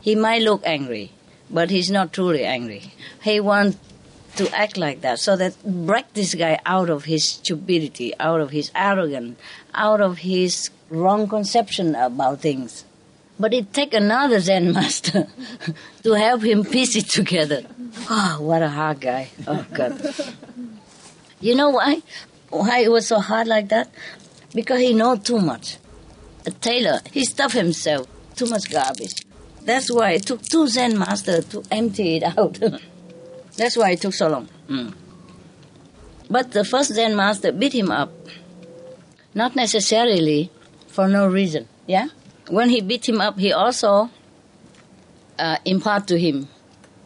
[0.00, 1.12] He might look angry,
[1.50, 2.92] but he's not truly angry.
[3.22, 3.78] He wants
[4.36, 8.50] to act like that so that break this guy out of his stupidity, out of
[8.50, 9.38] his arrogance,
[9.74, 12.84] out of his wrong conception about things.
[13.38, 15.28] But it take another Zen master
[16.02, 17.62] to help him piece it together.
[18.10, 19.30] Oh, what a hard guy.
[19.46, 20.00] Oh, God.
[21.40, 22.02] You know why?
[22.50, 23.90] Why it was so hard like that?
[24.54, 25.78] Because he know too much.
[26.46, 29.24] A tailor, he stuffed himself too much garbage.
[29.62, 32.58] That's why it took two Zen masters to empty it out.
[33.56, 34.48] That's why it took so long.
[34.68, 34.94] Mm.
[36.30, 38.10] But the first Zen master beat him up.
[39.34, 40.50] Not necessarily
[40.86, 42.08] for no reason, yeah?
[42.50, 44.10] When he beat him up, he also
[45.38, 46.48] uh, impart to him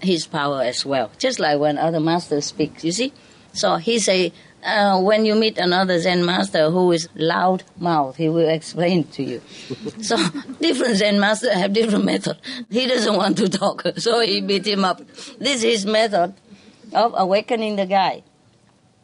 [0.01, 2.83] his power as well, just like when other masters speak.
[2.85, 3.13] You see,
[3.53, 4.33] so he say.
[4.65, 9.25] Uh, when you meet another Zen master who is loud mouth, he will explain to
[9.25, 9.43] you.
[10.01, 10.17] so
[10.61, 12.37] different Zen master have different method.
[12.71, 14.99] He doesn't want to talk, so he beat him up.
[15.41, 16.35] This is his method
[16.95, 18.23] of awakening the guy.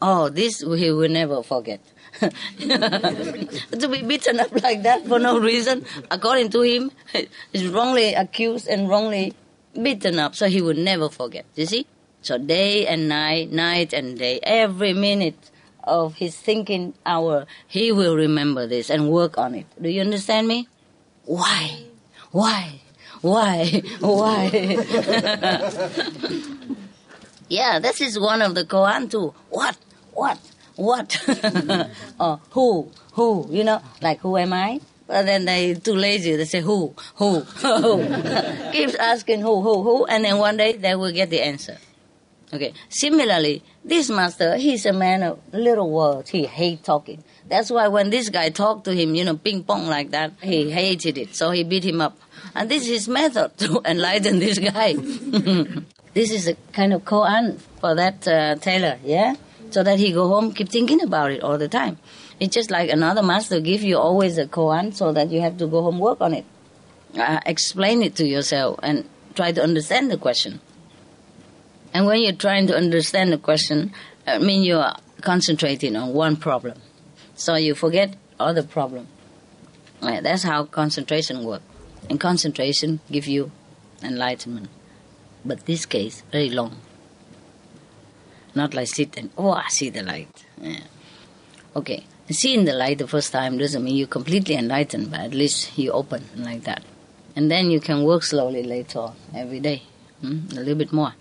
[0.01, 1.81] Oh, this he will never forget.
[2.21, 6.91] to be beaten up like that for no reason, according to him,
[7.53, 9.35] is wrongly accused and wrongly
[9.81, 11.45] beaten up, so he will never forget.
[11.55, 11.87] You see?
[12.23, 15.51] So day and night, night and day, every minute
[15.85, 19.67] of his thinking hour, he will remember this and work on it.
[19.81, 20.69] Do you understand me?
[21.25, 21.83] Why?
[22.33, 22.81] Why?
[23.21, 23.83] Why?
[24.01, 24.51] Why?
[27.49, 29.35] yeah, this is one of the Koan too.
[29.51, 29.77] What?
[30.13, 30.39] What?
[30.79, 31.19] What?
[32.21, 32.93] or who?
[33.15, 33.49] Who?
[33.51, 34.81] You know, like who am I?
[35.09, 36.37] But then they too lazy.
[36.37, 38.07] They say who, who, who.
[38.73, 41.79] Keeps asking who, who, who, and then one day they will get the answer.
[42.55, 42.75] Okay.
[42.91, 46.31] Similarly, this master, he's a man of little words.
[46.31, 47.25] He hate talking.
[47.49, 50.71] That's why when this guy talked to him, you know, ping pong like that, he
[50.71, 51.35] hated it.
[51.35, 52.17] So he beat him up.
[52.55, 54.93] And this is his method to enlighten this guy.
[56.15, 59.35] this is a kind of koan for that uh, tailor, yeah?
[59.71, 61.99] So that he go home, keep thinking about it all the time.
[62.41, 65.67] It's just like another master give you always a koan so that you have to
[65.67, 66.45] go home work on it.
[67.19, 70.61] Uh, explain it to yourself and try to understand the question.
[71.93, 73.93] And when you're trying to understand the question,
[74.27, 76.79] I mean you are concentrating on one problem.
[77.35, 79.09] So you forget other problem.
[80.03, 81.65] Yeah, that's how concentration works.
[82.09, 83.51] And concentration give you
[84.03, 84.69] enlightenment.
[85.45, 86.77] But this case, very long.
[88.55, 90.29] Not like sit and, oh, I see the light.
[90.61, 90.81] Yeah.
[91.77, 95.77] Okay, seeing the light the first time doesn't mean you're completely enlightened, but at least
[95.79, 96.83] you open like that.
[97.37, 99.83] And then you can work slowly later on, every day,
[100.21, 100.41] hmm?
[100.53, 101.15] a little bit more.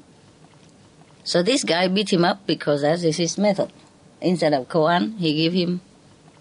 [1.23, 3.71] So this guy beat him up because that is his method.
[4.21, 5.81] Instead of koan, he gave him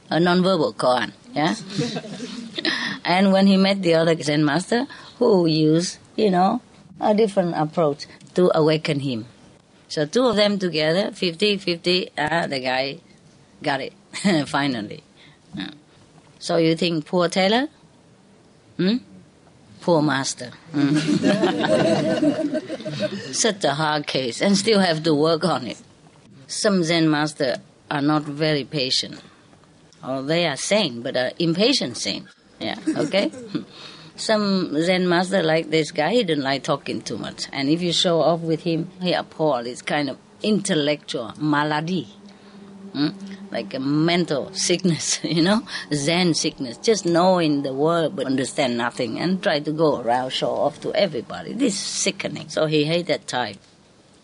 [0.09, 1.12] a non-verbal koan.
[1.34, 1.55] Yeah.
[3.05, 4.87] and when he met the other Zen master,
[5.18, 6.62] who used, you know,
[7.01, 9.26] a different approach to awaken him.
[9.89, 12.99] So two of them together, 50-50, uh, the guy
[13.62, 13.93] got it
[14.49, 15.03] finally.
[16.39, 17.68] So you think poor tailor?
[18.76, 18.97] Hmm?
[19.80, 20.51] Poor master.
[20.72, 20.97] Hmm?
[23.32, 25.80] Such a hard case, and still have to work on it.
[26.47, 27.57] Some Zen master
[27.91, 29.20] are not very patient,
[30.07, 32.28] or they are sane, but are impatient sane.
[32.61, 33.32] Yeah, okay.
[34.16, 37.92] Some Zen master like this guy, he didn't like talking too much, and if you
[37.92, 39.66] show off with him, he appalled.
[39.66, 42.08] It's kind of intellectual malady.
[42.92, 43.08] Hmm?
[43.50, 45.62] like a mental sickness, you know,
[45.92, 50.50] Zen sickness, just knowing the word but understand nothing and try to go around show
[50.50, 51.52] off to everybody.
[51.52, 52.48] This is sickening.
[52.48, 53.56] So he hate that type.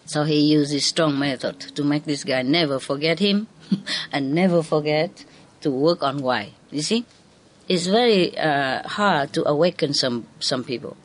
[0.04, 3.46] So he used his strong method to make this guy never forget him
[4.12, 5.24] and never forget
[5.60, 6.52] to work on why.
[6.70, 7.06] You see,
[7.68, 10.96] it's very uh, hard to awaken some some people.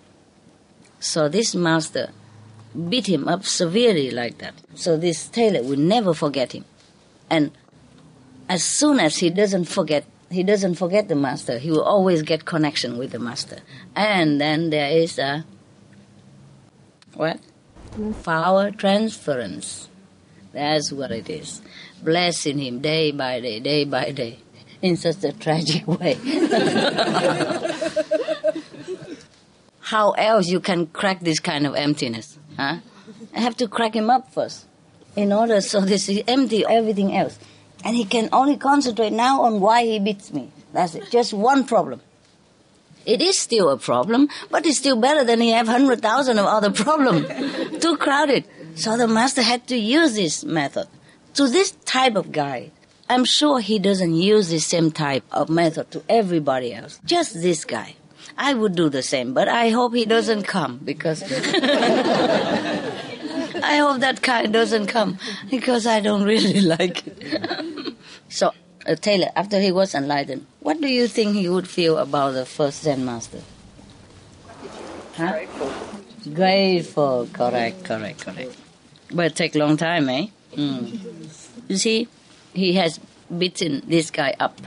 [1.00, 2.12] So this master
[2.90, 4.54] beat him up severely like that.
[4.76, 6.66] So this tailor will never forget him.
[7.30, 7.52] And
[8.50, 12.46] as soon as he doesn't forget, he doesn't forget the master, he will always get
[12.46, 13.60] connection with the master.
[13.96, 15.46] And then there is a,
[17.14, 17.40] what?
[18.24, 19.90] Power transference.
[20.54, 21.62] That's what it is.
[22.04, 24.40] Blessing him day by day, day by day,
[24.82, 26.18] in such a tragic way.
[29.80, 32.38] How else you can crack this kind of emptiness?
[32.58, 32.78] Huh?
[33.34, 34.66] I have to crack him up first,
[35.16, 37.40] in order so this is empty everything else,
[37.84, 40.52] and he can only concentrate now on why he beats me.
[40.74, 41.10] That's it.
[41.10, 42.02] Just one problem.
[43.06, 46.46] It is still a problem, but it's still better than he have hundred thousand of
[46.46, 47.26] other problem.
[47.80, 48.44] Too crowded.
[48.76, 50.88] So the master had to use this method.
[51.36, 52.72] To this type of guy,
[53.10, 57.00] I'm sure he doesn't use the same type of method to everybody else.
[57.06, 57.96] Just this guy.
[58.38, 61.24] I would do the same, but I hope he doesn't come because
[63.64, 65.18] I hope that guy doesn't come
[65.50, 67.96] because I don't really like it.
[68.30, 68.52] so,
[68.86, 72.46] uh, tailor, after he was enlightened, what do you think he would feel about the
[72.46, 73.42] first Zen master?
[75.16, 75.32] Huh?
[75.32, 75.72] Grateful.
[76.34, 78.56] Grateful, correct, correct, correct.
[79.12, 80.28] But it take long time, eh?
[80.56, 81.00] Mm.
[81.70, 82.08] You see,
[82.58, 83.00] he has
[83.36, 84.60] beaten this guy up.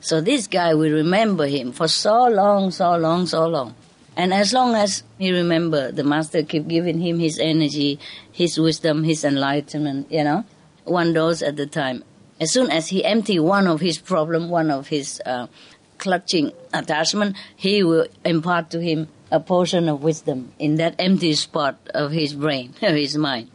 [0.00, 3.74] So this guy will remember him for so long, so long, so long.
[4.16, 7.98] And as long as he remember, the master keep giving him his energy,
[8.30, 10.44] his wisdom, his enlightenment, you know,
[10.84, 12.04] one dose at the time.
[12.40, 15.46] As soon as he empty one of his problem, one of his uh,
[15.98, 21.78] clutching attachment, he will impart to him a portion of wisdom in that empty spot
[21.94, 23.50] of his brain, of his mind.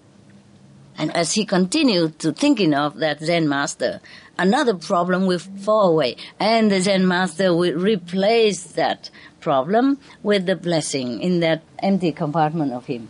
[0.97, 3.99] And as he continued to thinking of that Zen master,
[4.37, 6.15] another problem will fall away.
[6.39, 9.09] And the Zen master will replace that
[9.41, 13.09] problem with the blessing in that empty compartment of him.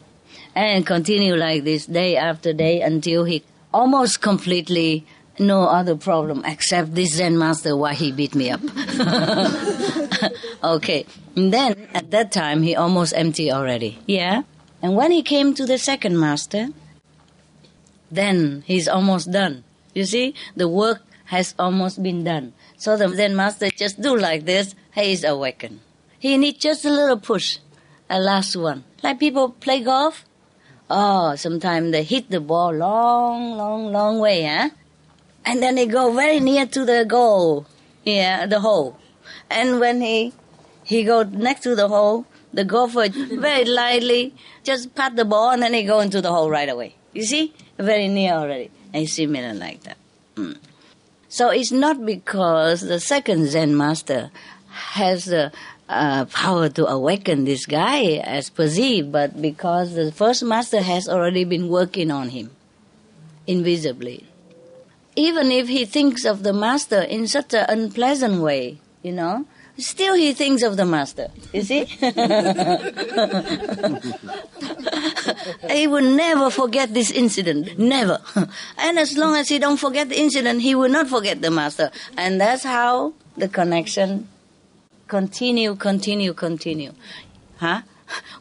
[0.55, 3.43] And continue like this day after day until he
[3.73, 5.05] almost completely
[5.37, 8.61] no other problem except this Zen master why he beat me up.
[10.63, 11.05] okay.
[11.35, 13.99] And then at that time he almost empty already.
[14.07, 14.43] Yeah.
[14.81, 16.69] And when he came to the second master,
[18.11, 19.64] then he's almost done.
[19.94, 22.53] You see, the work has almost been done.
[22.77, 25.80] So the Zen master just do like this, he is awakened.
[26.19, 27.60] He needs just a little push,
[28.10, 28.84] a last one.
[29.03, 30.26] Like people play golf.
[30.90, 34.69] Oh, sometimes they hit the ball long, long, long way, huh?
[35.44, 37.65] And then they go very near to the goal,
[38.03, 38.98] yeah, the hole.
[39.49, 40.34] And when he
[40.84, 44.34] he go next to the hole, the golfer very lightly
[44.64, 46.95] just pat the ball and then he go into the hole right away.
[47.15, 48.69] You see, very near already.
[48.93, 49.97] And similar like that.
[50.35, 50.57] Mm.
[51.29, 54.31] So it's not because the second Zen master
[54.69, 55.51] has the
[55.87, 61.45] uh, power to awaken this guy as perceived, but because the first master has already
[61.45, 62.51] been working on him
[63.47, 64.25] invisibly.
[65.15, 69.45] Even if he thinks of the master in such an unpleasant way, you know,
[69.77, 71.30] still he thinks of the master.
[71.53, 71.85] You see?
[75.69, 77.77] he will never forget this incident.
[77.77, 78.19] Never.
[78.77, 81.91] And as long as he don't forget the incident, he will not forget the master.
[82.18, 84.27] And that's how the connection
[85.07, 86.93] continue, continue, continue.
[87.57, 87.81] Huh?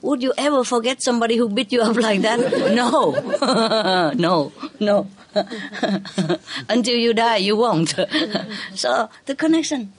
[0.02, 2.39] Would you ever forget somebody who beat you up like that?
[2.74, 4.12] No.
[4.15, 4.52] no.
[4.78, 5.09] No.
[6.69, 7.94] Until you die, you won't.
[8.74, 9.93] so the connection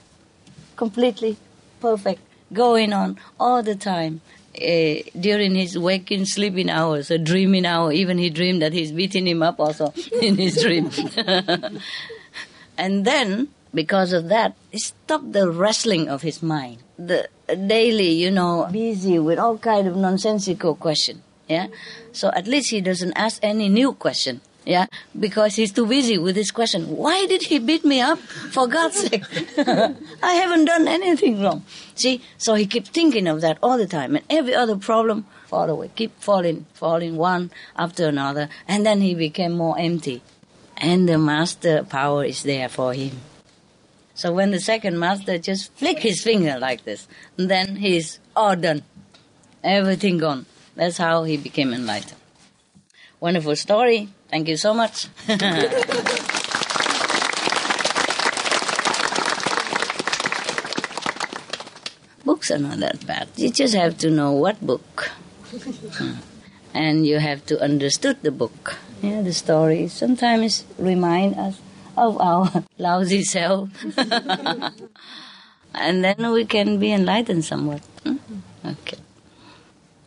[0.76, 1.36] completely
[1.80, 2.20] perfect,
[2.52, 4.20] going on all the time.
[4.56, 9.26] Uh, during his waking, sleeping hours, a dreaming hour, even he dreamed that he's beating
[9.26, 9.92] him up also
[10.22, 10.90] in his dream.
[12.78, 16.78] and then, because of that, he stopped the wrestling of his mind.
[16.98, 21.22] The daily, you know, busy with all kind of nonsensical question.
[21.48, 21.68] Yeah,
[22.12, 24.40] so at least he doesn't ask any new question.
[24.66, 24.86] Yeah,
[25.18, 26.88] because he's too busy with his question.
[26.96, 28.18] Why did he beat me up?
[28.18, 29.22] For God's sake,
[29.58, 31.64] I haven't done anything wrong.
[31.94, 35.70] See, so he kept thinking of that all the time, and every other problem fall
[35.70, 40.20] away, keep falling, falling one after another, and then he became more empty,
[40.76, 43.12] and the master power is there for him.
[44.14, 47.06] So when the second master just flick his finger like this,
[47.36, 48.82] then he's all done,
[49.62, 50.44] everything gone.
[50.74, 52.20] That's how he became enlightened.
[53.20, 54.08] Wonderful story.
[54.30, 55.06] Thank you so much.
[62.24, 63.28] Books are not that bad.
[63.36, 65.10] You just have to know what book.
[66.74, 68.76] and you have to understood the book.
[69.00, 71.60] Yeah, the story sometimes remind us
[71.96, 73.70] of our lousy self.
[75.74, 77.82] and then we can be enlightened somewhat.
[78.02, 78.16] Hmm?
[78.64, 78.98] Okay.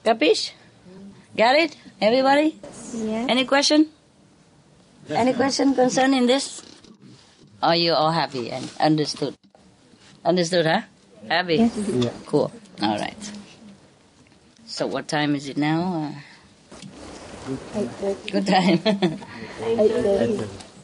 [0.03, 0.53] Capish?
[1.37, 1.77] Got it?
[2.01, 2.59] Everybody?
[2.93, 3.25] Yeah.
[3.29, 3.87] Any question?
[5.09, 6.61] Any question concerning this?
[7.61, 9.35] Are you all happy and understood?
[10.23, 10.81] Understood, huh?
[11.27, 11.55] Happy?
[11.55, 12.09] Yeah.
[12.25, 12.51] Cool.
[12.81, 13.31] All right.
[14.65, 16.13] So what time is it now?
[17.75, 17.83] Uh,
[18.31, 18.79] good time.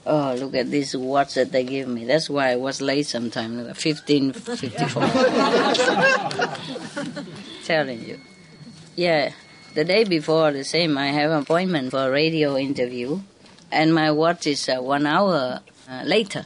[0.06, 2.06] oh, look at this watch that they give me.
[2.06, 3.58] That's why I was late sometime.
[3.58, 5.08] 1554.
[7.66, 8.20] Telling you.
[8.96, 9.32] Yeah,
[9.76, 13.20] the day before the same, I have an appointment for a radio interview,
[13.76, 16.46] and my watch is uh, one hour uh, later.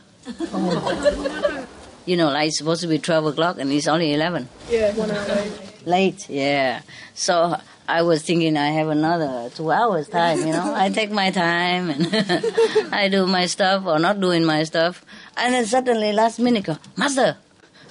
[2.06, 4.50] You know, like it's supposed to be 12 o'clock and it's only 11.
[4.70, 5.86] Yeah, one hour late.
[5.86, 6.82] Late, yeah.
[7.14, 7.56] So
[7.88, 10.74] I was thinking I have another two hours time, you know.
[10.76, 12.10] I take my time and
[12.92, 15.06] I do my stuff or not doing my stuff.
[15.38, 17.38] And then suddenly last minute go, Master,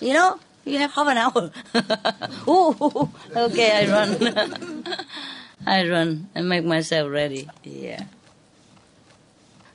[0.00, 1.50] you know, you have half an hour.
[2.48, 4.84] Ooh, okay, I run.
[5.66, 7.48] I run and make myself ready.
[7.62, 8.02] Yeah.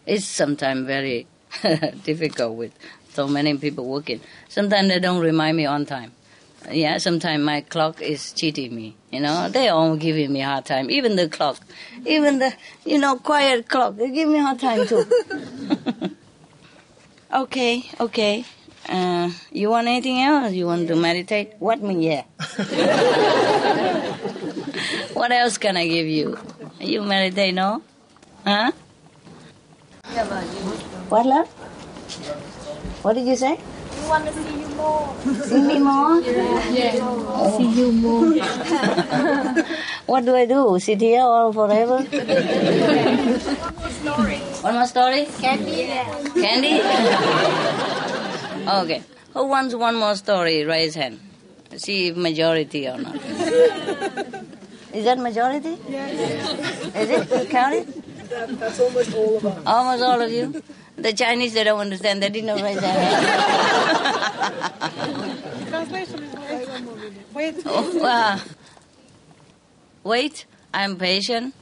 [0.05, 1.27] It's sometimes very
[2.03, 2.73] difficult with
[3.13, 4.19] so many people working.
[4.49, 6.11] Sometimes they don't remind me on time.
[6.71, 8.95] Yeah, sometimes my clock is cheating me.
[9.11, 10.89] You know, they all giving me hard time.
[10.89, 11.57] Even the clock,
[12.05, 12.53] even the
[12.85, 15.05] you know quiet clock, they give me hard time too.
[17.33, 18.45] okay, okay.
[18.87, 20.53] Uh, you want anything else?
[20.53, 21.53] You want to meditate?
[21.59, 22.07] What me?
[22.07, 22.23] Yeah.
[25.13, 26.37] what else can I give you?
[26.79, 27.81] You meditate, no?
[28.45, 28.71] Huh?
[30.13, 31.47] What, love?
[33.01, 33.57] What did you say?
[33.57, 35.15] We want to see you more.
[35.43, 36.21] See me more?
[37.57, 38.33] See you more.
[40.05, 40.77] What do I do?
[40.79, 41.97] Sit here all forever?
[44.61, 45.25] One more story?
[45.39, 45.87] Candy.
[46.39, 46.81] Candy?
[48.83, 49.01] okay.
[49.33, 50.63] Who wants one more story?
[50.63, 51.19] Raise hand.
[51.77, 53.15] See if majority or not.
[54.93, 55.77] Is that majority?
[55.89, 56.93] Yes.
[56.95, 57.49] Is it?
[57.49, 57.87] Count it?
[58.33, 59.63] That's almost all of us.
[59.65, 60.63] Almost all of you.
[60.95, 62.21] The Chinese, they don't understand.
[62.21, 64.73] They didn't raise their hand.
[67.65, 68.39] Oh, wow.
[70.03, 71.53] Wait, I'm patient.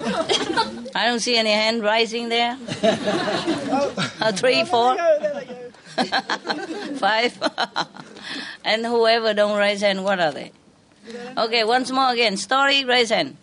[0.00, 2.58] I don't see any hand rising there.
[4.20, 4.96] Uh, three, four,
[6.96, 7.38] five.
[8.64, 10.50] and whoever don't raise hand, what are they?
[11.36, 12.36] Okay, once more again.
[12.36, 13.36] Story, raise hand.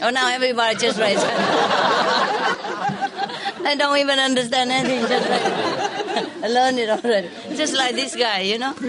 [0.00, 1.38] Oh, now everybody just raise hand.
[3.66, 5.06] I don't even understand anything.
[5.08, 7.28] Just like, I learned it already.
[7.56, 8.74] Just like this guy, you know.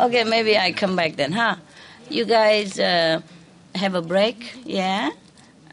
[0.00, 1.56] Okay, maybe I come back then, huh?
[2.08, 3.20] You guys uh,
[3.74, 5.10] have a break, yeah?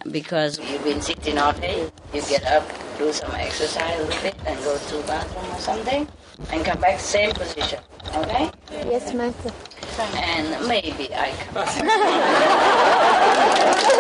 [0.10, 1.90] Because you've been sitting all day.
[2.14, 2.68] You get up,
[2.98, 6.08] do some exercise a little bit, and go to bathroom or something,
[6.52, 7.80] and come back same position.
[8.16, 8.50] Okay?
[8.72, 9.52] Yes, Master.
[10.16, 11.66] And maybe I come.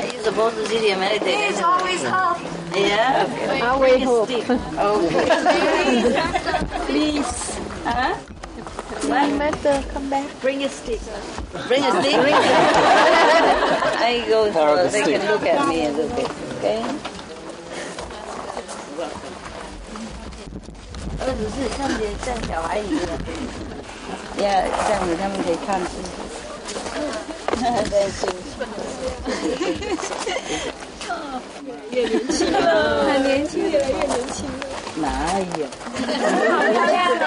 [0.00, 1.40] Are you supposed to sit here meditating?
[1.50, 2.38] It's always hope.
[2.74, 3.26] Yeah.
[3.28, 3.60] Okay.
[3.60, 4.30] I'll wait hope.
[4.30, 4.48] Okay.
[6.86, 7.58] Please.
[7.84, 8.16] Huh?
[9.08, 10.28] Master, come back.
[10.40, 11.00] Bring a stick.
[11.66, 12.16] Bring a stick.
[13.96, 16.30] I go so they can look at me a little bit.
[16.58, 16.84] Okay.
[19.00, 19.39] 儿
[21.20, 23.04] 二十四，像些像小孩一样，
[24.38, 24.42] 要
[24.86, 25.92] 这样子，他们可以看清。
[31.90, 34.38] 越年轻，很年轻，越来越年轻
[35.02, 35.04] 了。
[35.06, 35.62] 哎呀，
[36.46, 36.76] 好漂
[37.14, 37.22] 亮！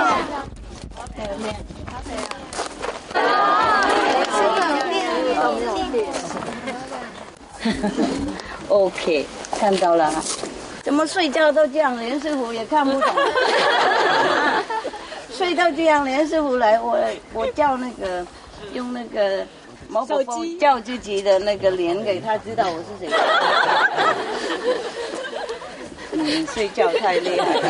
[0.95, 0.97] 好
[1.37, 1.45] 美，
[1.85, 2.09] 好美
[3.19, 3.21] 啊！
[4.25, 5.27] 真的，变年
[5.75, 6.01] 轻了。
[8.69, 9.25] OK，
[9.59, 10.01] 看到了。
[10.83, 13.15] 怎么睡觉都这样，连师傅也看不懂。
[15.31, 16.99] 睡到这样，连师傅来，我
[17.33, 18.25] 我叫那个
[18.73, 19.45] 用那个
[19.87, 23.07] 毛宝宝叫自己的那个脸给他知道我是谁。
[26.11, 27.61] 你睡觉太厉害了，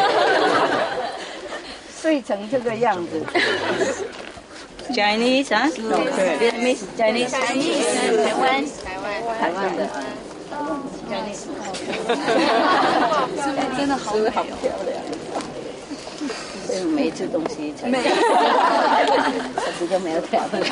[2.02, 3.24] 睡成这个样子。
[4.90, 6.00] Chinese 啊？No,
[6.42, 8.66] Vietnamese, Chinese, 台湾，
[9.40, 9.88] 台湾的。
[13.78, 14.54] 真的好好漂
[14.86, 15.02] 亮。
[16.74, 17.88] 嗯，没吃东西才。
[17.88, 18.00] 没
[20.04, 20.64] 没有漂亮。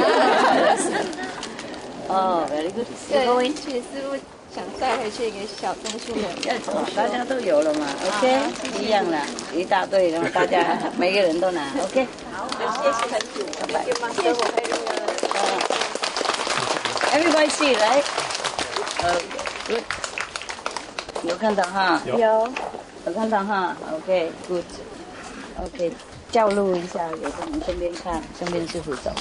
[2.08, 2.88] 哦，very good。
[3.10, 3.54] 对 You going？
[3.54, 4.16] 去师傅
[4.54, 6.20] 想带回去一个小东西的。
[6.48, 6.50] 要，
[6.96, 8.40] 大家都有了嘛，OK，
[8.82, 9.20] 一样了，
[9.54, 12.08] 一大堆，然后大家每个人都拿，OK。
[12.34, 12.48] 好，
[12.82, 13.26] 谢谢很久，
[13.60, 13.86] 拜拜。
[17.14, 18.04] Everybody see right？
[19.04, 19.06] 呃
[19.68, 19.84] ，good。
[21.24, 22.02] 有看到哈？
[22.06, 22.18] 有。
[23.06, 24.64] 有看到哈？OK，good。
[25.60, 25.92] OK, okay.。
[26.32, 29.12] 教录一下，也给你顺便看，顺便师傅走。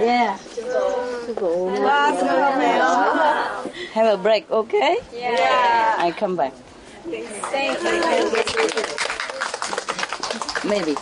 [0.00, 0.62] 耶，师
[1.34, 1.82] 傅，师傅
[2.56, 2.84] 没有。
[3.92, 5.02] Have a break, OK?
[5.12, 5.96] Yeah.
[5.98, 6.52] I come back.
[7.50, 7.90] Thank you.
[10.62, 10.94] Maybe.